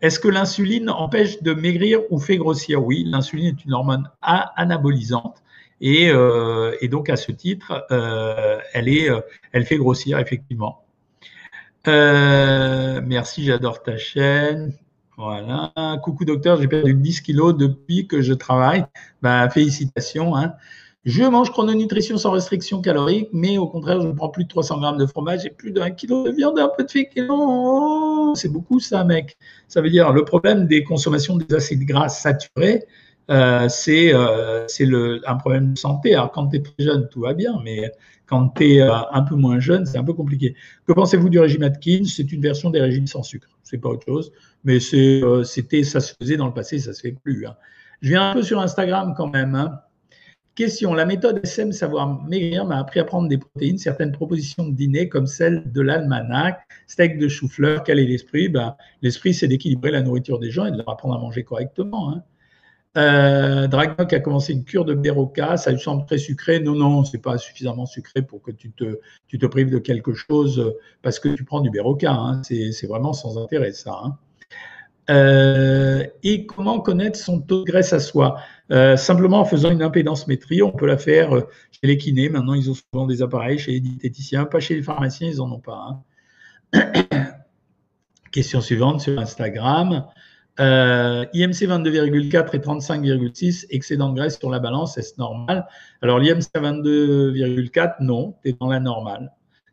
[0.00, 2.82] Est-ce que l'insuline empêche de maigrir ou fait grossir?
[2.84, 5.42] Oui, l'insuline est une hormone anabolisante
[5.80, 7.86] et, euh, et donc à ce titre,
[8.72, 10.84] elle fait grossir effectivement.
[11.86, 14.72] merci, j'adore ta chaîne.
[15.20, 15.70] Voilà.
[16.02, 18.86] Coucou docteur, j'ai perdu 10 kilos depuis que je travaille.
[19.20, 20.34] Bah, félicitations.
[20.34, 20.54] Hein.
[21.04, 24.98] Je mange chrononutrition sans restriction calorique, mais au contraire, je prends plus de 300 grammes
[24.98, 28.34] de fromage et plus d'un kilo de viande et un peu de féculents.
[28.34, 29.38] C'est beaucoup ça, mec.
[29.66, 32.84] Ça veut dire le problème des consommations des acides gras saturés,
[33.30, 36.14] euh, c'est euh, un problème de santé.
[36.14, 37.90] Alors, quand tu es très jeune, tout va bien, mais
[38.26, 40.56] quand tu es euh, un peu moins jeune, c'est un peu compliqué.
[40.86, 42.04] Que pensez-vous du régime Atkins?
[42.04, 43.48] C'est une version des régimes sans sucre.
[43.62, 44.32] C'est pas autre chose,
[44.64, 47.46] mais c'était, ça se faisait dans le passé, ça se fait plus.
[47.46, 47.54] Hein.
[48.02, 49.54] Je viens un peu sur Instagram quand même.
[49.54, 49.80] Hein.
[50.94, 53.78] La méthode SM Savoir Maigrir m'a appris à prendre des protéines.
[53.78, 58.50] Certaines propositions de dîner, comme celle de l'almanach, steak de chou-fleur, quel est l'esprit?
[58.50, 62.12] Ben, L'esprit, c'est d'équilibrer la nourriture des gens et de leur apprendre à manger correctement.
[62.12, 62.22] Hein.
[62.98, 66.60] Euh, a commencé une cure de Beroca, ça lui semble très sucré.
[66.60, 71.18] Non, non, c'est pas suffisamment sucré pour que tu te, prives de quelque chose parce
[71.20, 72.12] que tu prends du Beroca.
[72.12, 72.42] Hein.
[72.42, 73.98] C'est vraiment sans intérêt, ça.
[74.04, 74.18] Hein.
[75.08, 78.36] Euh, et comment connaître son taux de graisse à soi?
[78.70, 82.28] Euh, Simplement en faisant une impédance-métrie, on peut la faire euh, chez les kinés.
[82.28, 85.50] Maintenant, ils ont souvent des appareils chez les diététiciens, pas chez les pharmaciens, ils n'en
[85.52, 86.02] ont pas.
[86.74, 86.92] Hein.
[88.32, 90.06] Question suivante sur Instagram.
[90.58, 95.66] IMC 22,4 et 35,6, excédent de graisse sur la balance, est-ce normal?
[96.02, 99.32] Alors l'IMC 22,4, non, tu es dans la normale.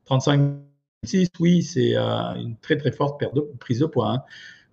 [0.10, 3.22] 35,6, oui, c'est une très très forte
[3.60, 4.12] prise de poids.
[4.12, 4.24] Hein.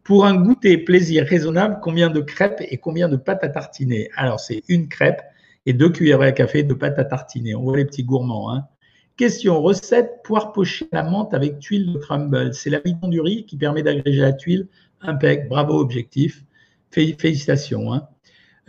[0.04, 4.10] Pour un goûter plaisir raisonnable, combien de crêpes et combien de pâtes à tartiner?
[4.16, 5.22] Alors, c'est une crêpe
[5.64, 7.54] et deux cuillères à café de pâte à tartiner.
[7.54, 8.52] On voit les petits gourmands.
[8.52, 8.68] Hein.
[9.16, 12.52] Question recette poire pochée à la menthe avec tuile de crumble.
[12.52, 14.68] C'est l'amidon du riz qui permet d'agréger la tuile.
[15.00, 16.44] Impec, bravo, objectif.
[16.90, 17.92] Félicitations.
[17.94, 18.06] Hein.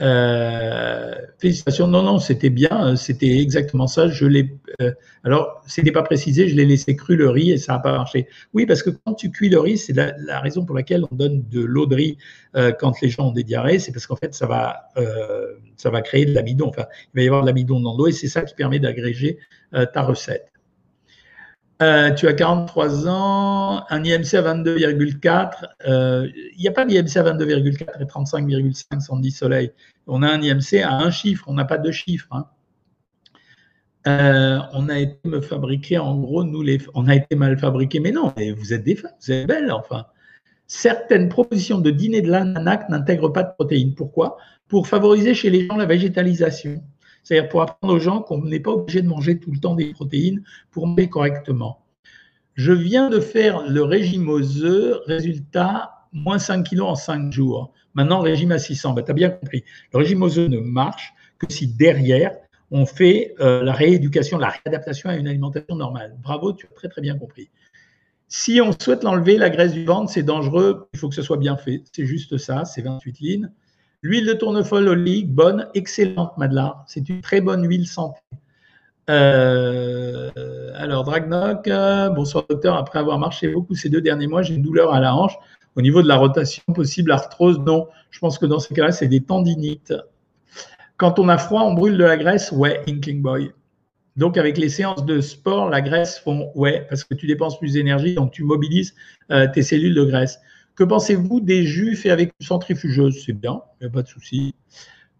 [0.01, 1.87] Euh, félicitations.
[1.87, 2.87] Non, non, c'était bien.
[2.87, 4.07] Euh, c'était exactement ça.
[4.07, 4.57] Je l'ai.
[4.81, 4.91] Euh,
[5.23, 6.47] alors, c'était pas précisé.
[6.47, 8.27] Je l'ai laissé cru le riz et ça n'a pas marché.
[8.53, 11.43] Oui, parce que quand tu cuis le riz, c'est la, raison pour laquelle on donne
[11.49, 12.17] de l'eau de riz
[12.79, 13.79] quand les gens ont des diarrhées.
[13.79, 14.89] C'est parce qu'en fait, ça va,
[15.77, 16.67] ça va créer de l'amidon.
[16.67, 19.39] Enfin, il va y avoir de l'amidon dans l'eau et c'est ça qui permet d'agréger
[19.71, 20.54] ta recette.
[21.81, 25.65] Euh, tu as 43 ans, un IMC à 22,4.
[25.87, 29.71] Euh, il n'y a pas d'IMC à 22,4 et 35,5 sans 10 soleil.
[30.07, 32.27] On a un IMC à un chiffre, on n'a pas deux chiffres.
[32.31, 32.45] Hein.
[34.07, 37.99] Euh, on a été me fabriquer, en gros, nous, les, on a été mal fabriqués.
[37.99, 40.05] Mais non, vous êtes des femmes, vous êtes belles, enfin.
[40.67, 43.93] Certaines propositions de dîner de l'ANAC n'intègrent pas de protéines.
[43.93, 44.37] Pourquoi?
[44.67, 46.81] Pour favoriser chez les gens la végétalisation.
[47.25, 49.91] C'est-à-dire pour apprendre aux gens qu'on n'est pas obligé de manger tout le temps des
[49.91, 51.81] protéines pour manger correctement.
[52.53, 57.73] Je viens de faire le régime aux œufs, résultat, moins 5 kilos en 5 jours.
[57.95, 58.93] Maintenant, régime à 600.
[58.93, 59.63] Ben, tu as bien compris.
[59.91, 62.31] Le régime aux œufs ne marche que si derrière,
[62.69, 66.15] on fait euh, la rééducation, la réadaptation à une alimentation normale.
[66.21, 67.49] Bravo, tu as très très bien compris.
[68.27, 71.37] Si on souhaite l'enlever, la graisse du ventre, c'est dangereux, il faut que ce soit
[71.37, 71.83] bien fait.
[71.91, 73.49] C'est juste ça, c'est 28 lignes.
[74.05, 76.73] L'huile de tournesol olive, bonne, excellente, Madeleine.
[76.85, 78.19] C'est une très bonne huile santé.
[79.09, 80.29] Euh,
[80.75, 82.77] alors, Dragnoc, euh, bonsoir docteur.
[82.77, 85.33] Après avoir marché beaucoup ces deux derniers mois, j'ai une douleur à la hanche.
[85.75, 87.87] Au niveau de la rotation, possible arthrose, non.
[88.11, 89.95] Je pense que dans ces cas-là, c'est des tendinites.
[90.97, 92.51] Quand on a froid, on brûle de la graisse?
[92.51, 93.53] Ouais, Inkling Boy.
[94.17, 97.73] Donc, avec les séances de sport, la graisse font ouais, parce que tu dépenses plus
[97.73, 98.93] d'énergie, donc tu mobilises
[99.31, 100.39] euh, tes cellules de graisse.
[100.75, 103.23] Que pensez-vous des jus faits avec une centrifugeuse?
[103.25, 104.55] C'est bien, il n'y a pas de souci.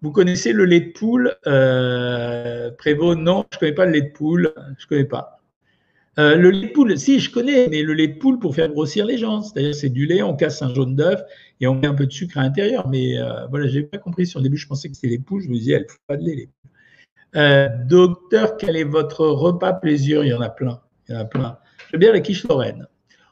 [0.01, 1.35] Vous connaissez le lait de poule?
[1.47, 5.39] Euh, Prévost, non, je ne connais pas le lait de poule, je ne connais pas.
[6.17, 8.69] Euh, le lait de poule, si je connais, mais le lait de poule pour faire
[8.69, 9.41] grossir les gens.
[9.41, 11.21] C'est-à-dire, c'est du lait, on casse un jaune d'œuf
[11.59, 12.87] et on met un peu de sucre à l'intérieur.
[12.87, 14.25] Mais euh, voilà, je n'ai pas compris.
[14.25, 15.41] Sur le début, je pensais que c'était les poules.
[15.41, 16.71] Je me disais, elles ne font pas de lait, les poules.
[17.35, 20.23] Euh, docteur, quel est votre repas plaisir?
[20.23, 20.81] Il y en a plein.
[21.09, 21.57] Il y en a plein.
[21.91, 22.87] J'aime bien la quiche lorraine.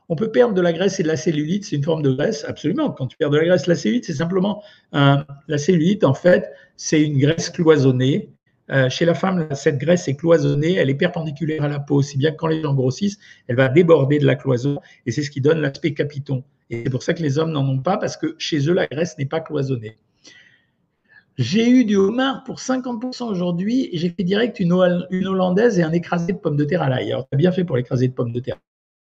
[0.10, 2.46] On peut perdre de la graisse et de la cellulite, c'est une forme de graisse,
[2.48, 2.92] absolument.
[2.92, 4.62] Quand tu perds de la graisse, la cellulite, c'est simplement
[4.92, 8.30] la cellulite, en fait, c'est une graisse cloisonnée
[8.72, 12.18] euh, chez la femme, cette graisse est cloisonnée, elle est perpendiculaire à la peau, si
[12.18, 15.30] bien que quand les gens grossissent, elle va déborder de la cloison et c'est ce
[15.30, 16.44] qui donne l'aspect capiton.
[16.70, 18.88] Et c'est pour ça que les hommes n'en ont pas parce que chez eux, la
[18.88, 19.98] graisse n'est pas cloisonnée.
[21.38, 26.32] J'ai eu du homard pour 50% aujourd'hui j'ai fait direct une, hollandaise et un écrasé
[26.32, 27.12] de pommes de terre à l'ail.
[27.12, 28.60] Alors, tu as bien fait pour l'écrasé de pommes de terre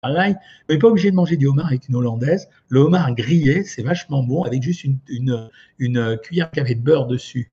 [0.05, 0.37] à l'ail,
[0.69, 2.49] mais pas obligé de manger du homard avec une hollandaise.
[2.69, 7.51] Le homard grillé, c'est vachement bon avec juste une, une, une cuillère de beurre dessus.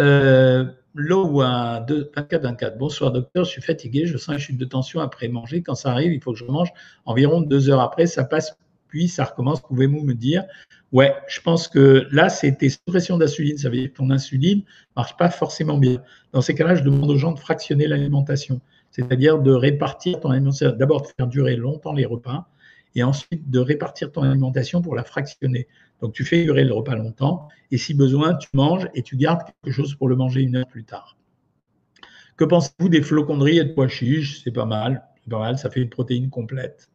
[0.00, 2.78] Euh, Loa 24-24.
[2.78, 5.62] Bonsoir docteur, je suis fatigué, je sens une chute de tension après manger.
[5.62, 6.68] Quand ça arrive, il faut que je mange
[7.04, 8.56] environ deux heures après, ça passe,
[8.88, 9.60] puis ça recommence.
[9.60, 10.44] Pouvez-vous me dire?
[10.92, 13.58] Ouais, je pense que là, c'est tes suppressions d'insuline.
[13.58, 16.00] Ça veut dire que ton insuline ne marche pas forcément bien.
[16.32, 18.60] Dans ces cas-là, je demande aux gens de fractionner l'alimentation,
[18.94, 20.70] c'est-à-dire de répartir ton alimentation.
[20.70, 22.48] D'abord, de faire durer longtemps les repas
[22.94, 25.66] et ensuite de répartir ton alimentation pour la fractionner.
[26.00, 29.42] Donc tu fais durer le repas longtemps et si besoin, tu manges et tu gardes
[29.42, 31.16] quelque chose pour le manger une heure plus tard.
[32.36, 34.42] Que pensez-vous des flocons et de pois chiches?
[34.44, 36.88] C'est pas mal, c'est pas mal, ça fait une protéine complète.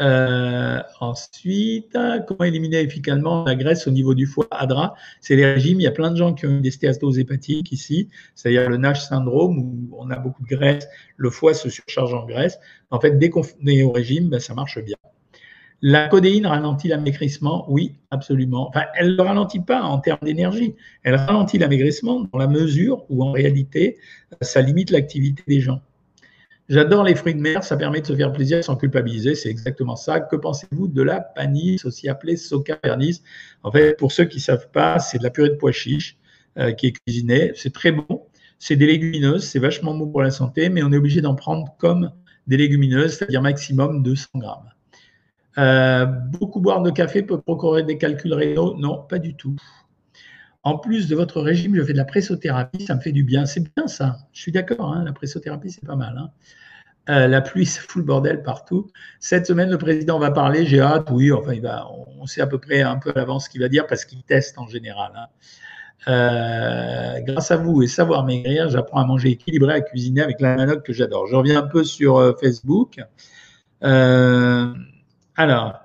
[0.00, 5.80] Euh, ensuite, comment éliminer efficacement la graisse au niveau du foie Adra, c'est les régimes.
[5.80, 9.00] Il y a plein de gens qui ont des stéatoses hépatiques ici, c'est-à-dire le NASH
[9.08, 12.58] syndrome où on a beaucoup de graisse, le foie se surcharge en graisse.
[12.90, 14.96] En fait, dès qu'on est au régime, ben, ça marche bien.
[15.82, 17.66] La codéine ralentit l'amaigrissement?
[17.70, 18.68] Oui, absolument.
[18.68, 20.74] Enfin, elle ne le ralentit pas en termes d'énergie.
[21.02, 23.98] Elle ralentit l'amaigrissement dans la mesure où, en réalité,
[24.40, 25.82] ça limite l'activité des gens.
[26.68, 29.94] J'adore les fruits de mer, ça permet de se faire plaisir sans culpabiliser, c'est exactement
[29.94, 30.18] ça.
[30.18, 33.22] Que pensez-vous de la panisse, aussi appelée soca pernis
[33.62, 36.16] En fait, pour ceux qui ne savent pas, c'est de la purée de pois chiches
[36.58, 37.52] euh, qui est cuisinée.
[37.54, 38.26] C'est très bon,
[38.58, 41.76] c'est des légumineuses, c'est vachement bon pour la santé, mais on est obligé d'en prendre
[41.78, 42.10] comme
[42.48, 44.70] des légumineuses, c'est-à-dire maximum 200 grammes.
[45.58, 48.76] Euh, beaucoup boire de café peut procurer des calculs rénaux?
[48.76, 49.56] Non, pas du tout.
[50.66, 53.46] En plus de votre régime, je fais de la pressothérapie, ça me fait du bien.
[53.46, 56.18] C'est bien ça, je suis d'accord, hein, la pressothérapie, c'est pas mal.
[56.18, 56.30] Hein.
[57.08, 58.90] Euh, la pluie, c'est fou le bordel partout.
[59.20, 61.54] Cette semaine, le président va parler, j'ai hâte, oui, enfin,
[62.18, 64.24] on sait à peu près un peu à l'avance ce qu'il va dire parce qu'il
[64.24, 65.12] teste en général.
[65.14, 65.26] Hein.
[66.08, 70.56] Euh, grâce à vous et savoir maigrir, j'apprends à manger équilibré, à cuisiner avec la
[70.56, 71.28] manotte que j'adore.
[71.28, 72.98] Je reviens un peu sur Facebook.
[73.84, 74.74] Euh,
[75.36, 75.78] alors,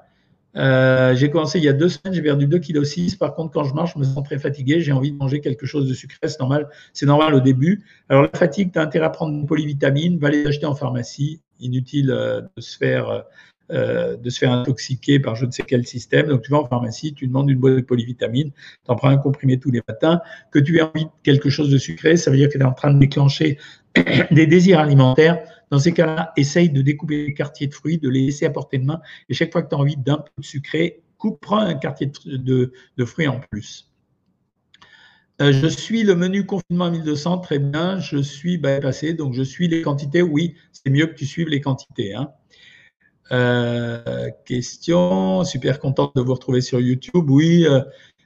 [0.56, 3.18] euh, j'ai commencé il y a deux semaines, j'ai perdu 2,6 kg.
[3.18, 5.66] Par contre, quand je marche, je me sens très fatigué, j'ai envie de manger quelque
[5.66, 7.84] chose de sucré, c'est normal, c'est normal au début.
[8.10, 11.42] Alors, la fatigue, tu as intérêt à prendre une polyvitamine, va les acheter en pharmacie.
[11.60, 13.24] Inutile euh, de se faire
[13.72, 16.28] euh, de se faire intoxiquer par je ne sais quel système.
[16.28, 19.18] Donc, tu vas en pharmacie, tu demandes une boîte de polyvitamine, tu en prends un
[19.18, 20.20] comprimé tous les matins.
[20.52, 22.66] Que tu aies envie de quelque chose de sucré, ça veut dire que tu es
[22.66, 23.58] en train de déclencher
[24.32, 25.40] des désirs alimentaires.
[25.71, 28.77] Dans ces cas-là, essaye de découper les quartiers de fruits, de les laisser à portée
[28.77, 29.01] de main.
[29.29, 32.73] Et chaque fois que tu as envie d'un peu de sucré, coupe, un quartier de,
[33.05, 33.89] fruits en plus.
[35.41, 37.99] Euh, je suis le menu confinement à 1200, très bien.
[37.99, 40.21] Je suis bypassé, donc je suis les quantités.
[40.21, 42.13] Oui, c'est mieux que tu suives les quantités.
[42.13, 42.31] Hein.
[43.31, 47.29] Euh, question, super contente de vous retrouver sur YouTube.
[47.29, 47.81] Oui, euh,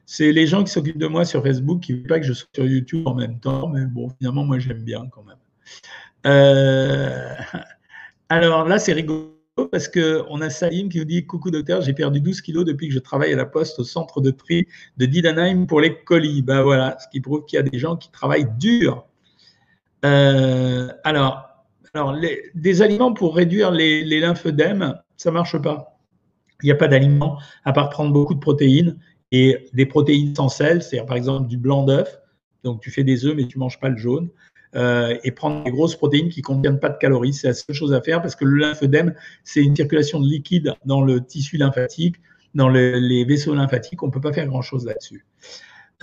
[0.07, 2.33] c'est les gens qui s'occupent de moi sur Facebook qui ne veulent pas que je
[2.33, 5.37] sois sur YouTube en même temps, mais bon, finalement, moi j'aime bien quand même.
[6.25, 7.35] Euh,
[8.29, 9.31] alors là, c'est rigolo
[9.71, 12.93] parce qu'on a Salim qui nous dit Coucou docteur, j'ai perdu 12 kilos depuis que
[12.93, 16.41] je travaille à la poste au centre de tri de Didanheim pour les colis.
[16.41, 19.05] Ben voilà, ce qui prouve qu'il y a des gens qui travaillent dur.
[20.01, 21.45] alors,
[21.93, 22.15] alors,
[22.55, 25.97] des aliments pour réduire les, les lymphedèmes, ça ne marche pas.
[26.61, 28.97] Il n'y a pas d'aliments à part prendre beaucoup de protéines
[29.31, 32.19] et des protéines sans sel, c'est-à-dire par exemple du blanc d'œuf.
[32.63, 34.29] Donc, tu fais des œufs, mais tu ne manges pas le jaune.
[34.75, 37.33] Euh, et prendre des grosses protéines qui ne contiennent pas de calories.
[37.33, 39.13] C'est la seule chose à faire parce que le lymphedème,
[39.45, 42.17] c'est une circulation de liquide dans le tissu lymphatique,
[42.55, 44.03] dans les vaisseaux lymphatiques.
[44.03, 45.23] On ne peut pas faire grand-chose là-dessus.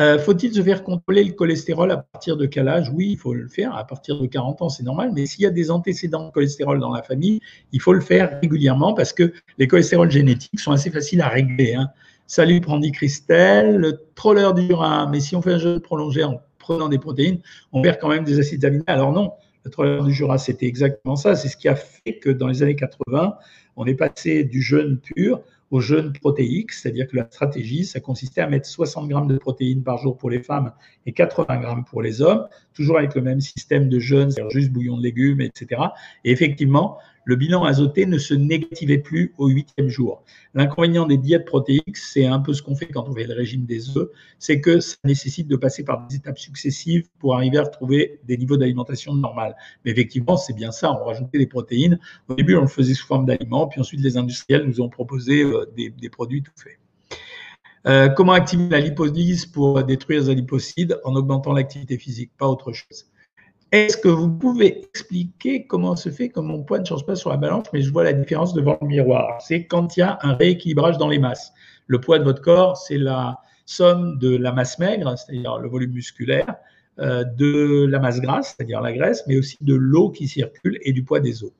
[0.00, 2.90] Euh, faut-il se faire contrôler le cholestérol à partir de quel âge?
[2.94, 3.76] Oui, il faut le faire.
[3.76, 5.10] À partir de 40 ans, c'est normal.
[5.14, 7.40] Mais s'il y a des antécédents de cholestérol dans la famille,
[7.72, 11.74] il faut le faire régulièrement parce que les cholestérols génétiques sont assez faciles à régler.
[11.74, 11.88] Hein.
[12.26, 15.06] Salut, Brandy Christelle, le troller du Jura.
[15.10, 17.40] Mais si on fait un jeûne prolongé en prenant des protéines,
[17.72, 18.84] on perd quand même des acides aminés.
[18.86, 19.32] Alors non,
[19.64, 21.36] le troller du Jura, c'était exactement ça.
[21.36, 23.36] C'est ce qui a fait que dans les années 80,
[23.76, 28.42] on est passé du jeûne pur au jeûne protéique, c'est-à-dire que la stratégie, ça consistait
[28.42, 30.72] à mettre 60 grammes de protéines par jour pour les femmes
[31.06, 34.70] et 80 grammes pour les hommes, toujours avec le même système de jeûne, c'est-à-dire juste
[34.70, 35.80] bouillon de légumes, etc.
[36.24, 40.24] Et effectivement, le bilan azoté ne se négativait plus au huitième jour.
[40.54, 43.64] L'inconvénient des diètes protéiques, c'est un peu ce qu'on fait quand on fait le régime
[43.64, 44.08] des œufs,
[44.38, 48.36] c'est que ça nécessite de passer par des étapes successives pour arriver à retrouver des
[48.36, 49.56] niveaux d'alimentation normales.
[49.84, 51.98] Mais effectivement, c'est bien ça, on rajoutait des protéines.
[52.28, 55.42] Au début, on le faisait sous forme d'aliments, puis ensuite les industriels nous ont proposé
[55.42, 56.78] euh, des, produits tout faits.
[57.86, 62.30] Euh, comment activer la lipolyse pour détruire les adipocytes en augmentant l'activité physique?
[62.38, 63.06] Pas autre chose.
[63.72, 67.30] Est-ce que vous pouvez expliquer comment se fait que mon poids ne change pas sur
[67.30, 69.40] la balance, mais je vois la différence devant le miroir?
[69.40, 71.54] C'est quand il y a un rééquilibrage dans les masses.
[71.86, 75.92] Le poids de votre corps, c'est la somme de la masse maigre, c'est-à-dire le volume
[75.92, 76.54] musculaire,
[76.98, 80.92] euh, de la masse grasse, c'est-à-dire la graisse, mais aussi de l'eau qui circule et
[80.92, 81.52] du poids des os.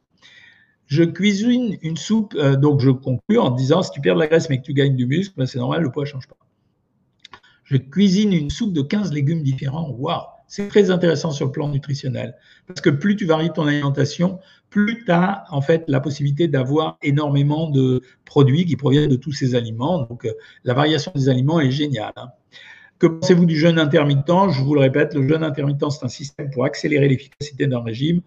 [0.84, 4.26] Je cuisine une soupe, euh, donc je conclue en disant si tu perds de la
[4.26, 6.36] graisse mais que tu gagnes du muscle, ben c'est normal, le poids ne change pas.
[7.64, 9.88] Je cuisine une soupe de 15 légumes différents.
[9.88, 12.36] Waouh c'est très intéressant sur le plan nutritionnel.
[12.66, 14.38] Parce que plus tu varies ton alimentation,
[14.68, 19.32] plus tu as en fait la possibilité d'avoir énormément de produits qui proviennent de tous
[19.32, 20.02] ces aliments.
[20.02, 20.32] Donc euh,
[20.64, 22.12] la variation des aliments est géniale.
[22.16, 22.28] Hein.
[22.98, 24.50] Que pensez-vous du jeûne intermittent?
[24.50, 28.20] Je vous le répète, le jeûne intermittent, c'est un système pour accélérer l'efficacité d'un régime.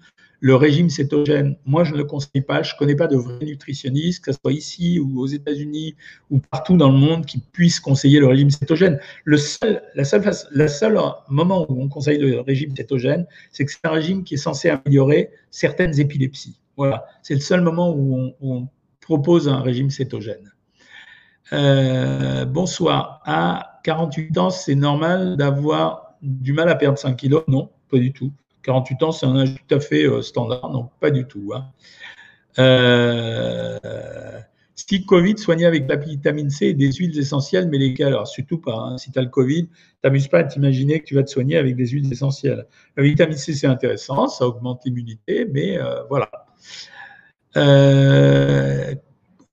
[0.45, 2.61] Le régime cétogène, moi, je ne le conseille pas.
[2.61, 5.95] Je ne connais pas de vrais nutritionnistes, que ce soit ici ou aux États-Unis
[6.29, 8.99] ou partout dans le monde, qui puissent conseiller le régime cétogène.
[9.23, 13.89] Le seul, la, seule, moment où on conseille le régime cétogène, c'est que c'est un
[13.89, 16.59] régime qui est censé améliorer certaines épilepsies.
[16.77, 18.67] Voilà, c'est le seul moment où on,
[19.01, 20.53] propose un régime cétogène.
[21.53, 23.19] Euh, bonsoir.
[23.25, 27.43] À 48 ans, c'est normal d'avoir du mal à perdre 5 kilos?
[27.47, 28.31] Non, pas du tout.
[28.65, 31.51] 48 ans, c'est un âge tout à fait euh, standard, donc pas du tout.
[31.53, 31.65] Hein.
[32.57, 33.77] Euh,
[34.75, 38.57] si Covid soigné avec la vitamine C et des huiles essentielles, mais lesquelles Alors, surtout
[38.57, 38.75] pas.
[38.75, 38.97] Hein.
[38.97, 39.69] Si tu as le Covid,
[40.01, 42.65] t'amuses pas à t'imaginer que tu vas te soigner avec des huiles essentielles.
[42.97, 46.29] La vitamine C, c'est intéressant, ça augmente l'immunité, mais euh, voilà.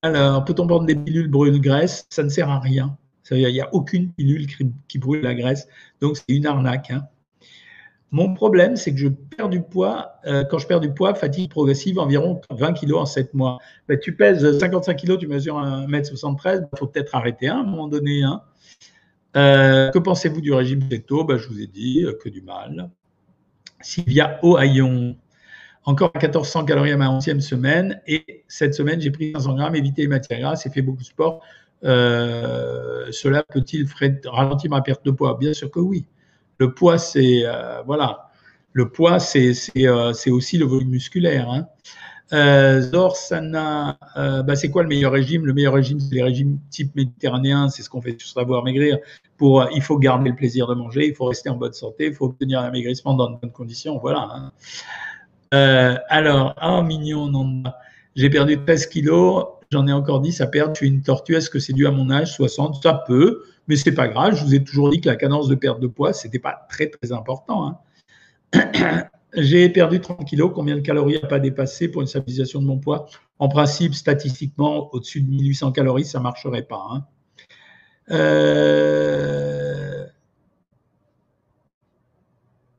[0.02, 2.96] alors, peut-on prendre des pilules brûle-graisse Ça ne sert à rien.
[3.30, 4.46] Il n'y a aucune pilule
[4.88, 5.68] qui, brûle la graisse,
[6.00, 6.90] donc c'est une arnaque.
[6.90, 7.06] Hein.
[8.12, 10.16] Mon problème, c'est que je perds du poids.
[10.26, 13.58] Euh, quand je perds du poids, fatigue progressive, environ 20 kg en 7 mois.
[13.88, 17.64] Ben, tu pèses 55 kg, tu mesures 1m73, il faut peut-être arrêter un, à un
[17.64, 18.22] moment donné.
[18.22, 18.42] Hein.
[19.34, 21.24] Euh, que pensez-vous du régime keto?
[21.24, 22.90] Ben, Je vous ai dit euh, que du mal.
[23.80, 25.16] Sylvia Ohaillon,
[25.86, 28.02] encore à 1400 calories à ma 11e semaine.
[28.06, 31.06] Et cette semaine, j'ai pris 500 grammes, évité les matières grasses et fait beaucoup de
[31.06, 31.40] sport.
[31.82, 33.88] cela peut-il
[34.26, 35.38] ralentir ma perte de poids?
[35.40, 36.04] Bien sûr que oui.
[36.62, 38.30] Le poids, c'est euh, voilà,
[38.72, 41.50] le poids, c'est euh, aussi le volume musculaire.
[41.50, 41.66] Hein.
[42.32, 42.80] Euh,
[44.44, 45.44] bah, c'est quoi le meilleur régime?
[45.44, 48.98] Le meilleur régime, c'est les régimes type méditerranéen, c'est ce qu'on fait sur Savoir Maigrir.
[49.38, 52.14] Pour, il faut garder le plaisir de manger, il faut rester en bonne santé, il
[52.14, 53.98] faut obtenir l'amaigrissement dans de bonnes conditions.
[53.98, 54.52] Voilà.
[55.50, 55.98] Hein.
[56.10, 57.64] alors, ah, mignon, non,
[58.14, 61.50] j'ai perdu 13 kilos, j'en ai encore 10 à perdre, je suis une tortue, est-ce
[61.50, 64.34] que c'est dû à mon âge 60 Ça peut mais ce n'est pas grave.
[64.36, 66.66] Je vous ai toujours dit que la cadence de perte de poids, ce n'était pas
[66.68, 67.78] très, très important.
[68.54, 69.08] Hein.
[69.34, 70.52] J'ai perdu 30 kilos.
[70.54, 73.06] Combien de calories n'a pas dépassé pour une stabilisation de mon poids?
[73.38, 76.86] En principe, statistiquement, au-dessus de 1800 calories, ça ne marcherait pas.
[76.90, 77.04] Hein.
[78.10, 80.06] Euh,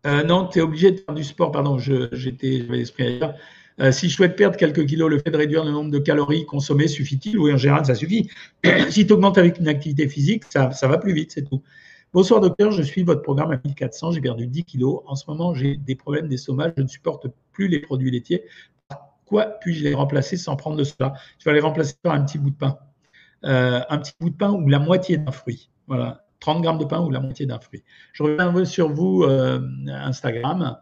[0.05, 1.51] euh, non, tu es obligé de faire du sport.
[1.51, 3.33] Pardon, j'avais l'esprit ailleurs.
[3.79, 6.45] Euh, si je souhaite perdre quelques kilos, le fait de réduire le nombre de calories
[6.45, 8.29] consommées suffit-il Oui, en général, ça suffit.
[8.89, 11.63] si tu augmentes avec une activité physique, ça, va plus vite, c'est tout.
[12.13, 15.01] Bonsoir docteur, je suis votre programme à 1400, j'ai perdu 10 kilos.
[15.07, 18.43] En ce moment, j'ai des problèmes d'estomac, je ne supporte plus les produits laitiers.
[18.87, 22.23] Par quoi puis-je les remplacer sans prendre de cela Tu vas les remplacer par un
[22.23, 22.77] petit bout de pain.
[23.45, 25.71] Euh, un petit bout de pain ou la moitié d'un fruit.
[25.87, 27.83] Voilà, 30 grammes de pain ou la moitié d'un fruit.
[28.13, 30.77] Je reviens sur vous, euh, Instagram.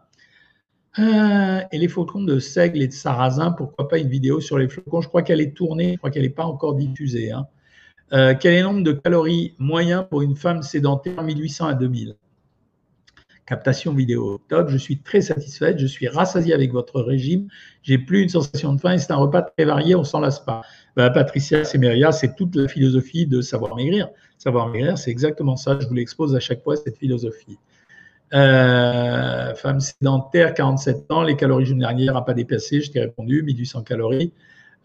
[0.98, 4.68] Euh, et les flocons de seigle et de sarrasin, pourquoi pas une vidéo sur les
[4.68, 5.00] flocons?
[5.00, 7.32] Je crois qu'elle est tournée, je crois qu'elle n'est pas encore diffusée.
[7.32, 7.46] Hein.
[8.12, 11.22] Euh, quel est le nombre de calories moyen pour une femme sédentaire?
[11.22, 12.16] 1800 à 2000
[13.46, 17.48] Captation vidéo top, je suis très satisfaite, je suis rassasiée avec votre régime,
[17.82, 20.40] j'ai plus une sensation de faim et c'est un repas très varié, on s'en lasse
[20.40, 20.62] pas.
[20.94, 24.08] Bah, Patricia Semeria, c'est toute la philosophie de savoir maigrir.
[24.38, 27.58] Savoir maigrir, c'est exactement ça, je vous l'expose à chaque fois, cette philosophie.
[28.34, 33.82] Euh, femme sédentaire, 47 ans, les calories journalières n'ont pas dépassé, je t'ai répondu, 1800
[33.82, 34.32] calories.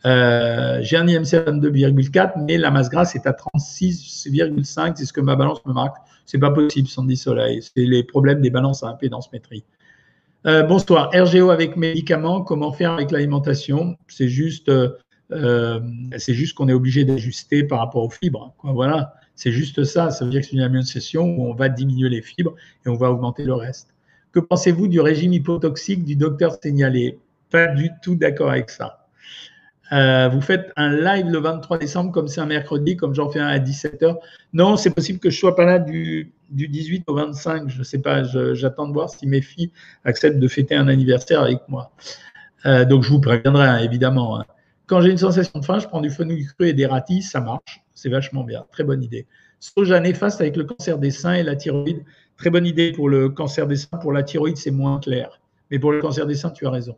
[0.06, 5.14] Euh, j'ai un IMC à 22,4, mais la masse grasse est à 36,5, c'est ce
[5.14, 5.98] que ma balance me marque.
[6.26, 7.62] C'est pas possible, Sandy Soleil.
[7.62, 9.64] C'est les problèmes des balances à impédance métrie.
[10.46, 11.10] Euh, bonsoir.
[11.14, 13.98] RGO avec médicaments, comment faire avec l'alimentation?
[14.10, 14.70] C'est juste,
[15.32, 18.54] c'est juste qu'on est obligé d'ajuster par rapport aux fibres.
[18.64, 19.14] Voilà.
[19.38, 20.10] C'est juste ça.
[20.10, 22.96] Ça veut dire que c'est une alimentation où on va diminuer les fibres et on
[22.96, 23.94] va augmenter le reste.
[24.34, 27.20] Que pensez-vous du régime hypotoxique du docteur signalé
[27.52, 29.08] Pas du tout d'accord avec ça.
[29.94, 33.40] Euh, vous faites un live le 23 décembre, comme c'est un mercredi, comme j'en fais
[33.40, 34.18] un à 17h.
[34.54, 37.70] Non, c'est possible que je ne sois pas là du, 18 au 25.
[37.70, 38.24] Je ne sais pas,
[38.54, 39.72] j'attends de voir si mes filles
[40.04, 41.92] acceptent de fêter un anniversaire avec moi.
[42.66, 44.40] Euh, donc, je vous préviendrai, hein, évidemment.
[44.40, 44.46] Hein.
[44.88, 47.42] Quand j'ai une sensation de faim, je prends du fenouil cru et des ratis, ça
[47.42, 47.84] marche.
[47.94, 48.66] C'est vachement bien.
[48.72, 49.28] Très bonne idée.
[49.60, 52.06] Soja néfaste avec le cancer des seins et la thyroïde.
[52.38, 53.98] Très bonne idée pour le cancer des seins.
[53.98, 55.42] Pour la thyroïde, c'est moins clair.
[55.72, 56.98] Mais pour le cancer des seins, tu as raison.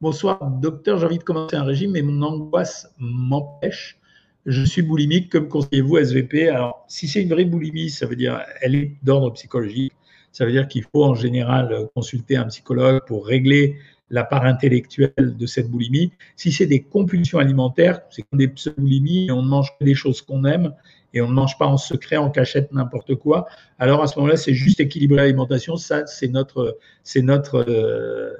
[0.00, 3.98] Bonsoir, docteur, j'ai envie de commencer un régime, mais mon angoisse m'empêche.
[4.46, 8.40] Je suis boulimique, comme conseillez-vous SVP Alors, si c'est une vraie boulimie, ça veut dire
[8.62, 9.92] elle est d'ordre psychologique.
[10.32, 13.76] Ça veut dire qu'il faut en général consulter un psychologue pour régler
[14.10, 16.12] la part intellectuelle de cette boulimie.
[16.36, 19.94] Si c'est des compulsions alimentaires, c'est comme des pseudo-boulimies et on ne mange que des
[19.94, 20.74] choses qu'on aime
[21.14, 23.46] et on ne mange pas en secret, en cachette, n'importe quoi,
[23.78, 25.76] alors à ce moment-là, c'est juste équilibrer l'alimentation.
[25.76, 28.32] Ça, c'est notre, c'est notre, euh,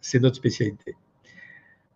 [0.00, 0.94] c'est notre spécialité.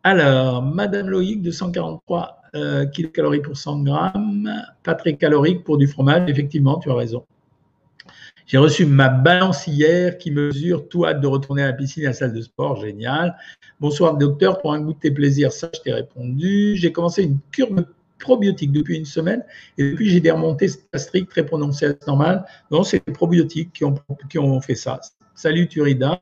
[0.02, 4.50] Alors, Madame Loïc, 243 euh, kilocalories pour 100 grammes,
[4.82, 6.30] pas très calorique pour du fromage.
[6.30, 7.24] Effectivement, tu as raison.
[8.46, 12.06] J'ai reçu ma balance hier qui mesure tout hâte de retourner à la piscine et
[12.06, 12.80] à la salle de sport.
[12.80, 13.36] Génial.
[13.80, 14.60] Bonsoir, docteur.
[14.60, 16.76] Pour un goût de tes plaisirs, ça, je t'ai répondu.
[16.76, 17.84] J'ai commencé une cure de
[18.72, 19.44] depuis une semaine
[19.78, 22.44] et depuis, j'ai des remontées gastriques très prononcées à normal.
[22.70, 25.00] Non, c'est les probiotiques qui ont, fait ça.
[25.34, 26.20] Salut, Turida.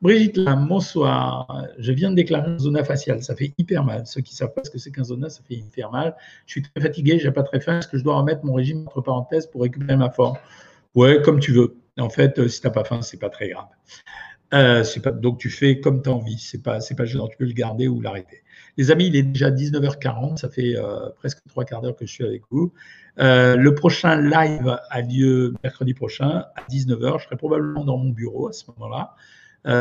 [0.00, 1.66] Brigitte Lam, bonsoir.
[1.78, 3.22] Je viens de déclarer un zona faciale.
[3.22, 4.06] Ça fait hyper mal.
[4.06, 6.14] Ceux qui savent pas ce que c'est qu'un zona, ça fait hyper mal.
[6.46, 7.78] Je suis très fatigué, j'ai pas très faim.
[7.78, 10.36] Est-ce que je dois remettre mon régime entre parenthèses pour récupérer ma forme?
[10.96, 11.76] Ouais, comme tu veux.
[11.98, 13.68] En fait, euh, si tu n'as pas faim, c'est pas très grave.
[14.54, 14.82] Euh,
[15.20, 16.38] donc tu fais comme tu as envie.
[16.38, 17.28] C'est pas, pas gênant.
[17.28, 18.42] Tu peux le garder ou l'arrêter.
[18.78, 20.38] Les amis, il est déjà 19h40.
[20.38, 22.72] Ça fait euh, presque trois quarts d'heure que je suis avec vous.
[23.18, 27.18] le prochain live a lieu mercredi prochain à 19h.
[27.18, 29.14] Je serai probablement dans mon bureau à ce moment-là.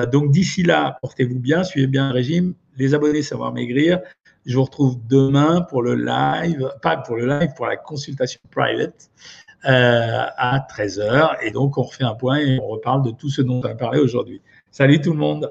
[0.07, 2.55] Donc d'ici là, portez-vous bien, suivez bien le régime.
[2.76, 4.01] Les abonnés savoir maigrir.
[4.45, 9.09] Je vous retrouve demain pour le live, pas pour le live, pour la consultation private
[9.66, 11.38] à 13h.
[11.43, 13.76] Et donc on refait un point et on reparle de tout ce dont on a
[13.76, 14.41] parlé aujourd'hui.
[14.72, 15.49] Salut tout le monde.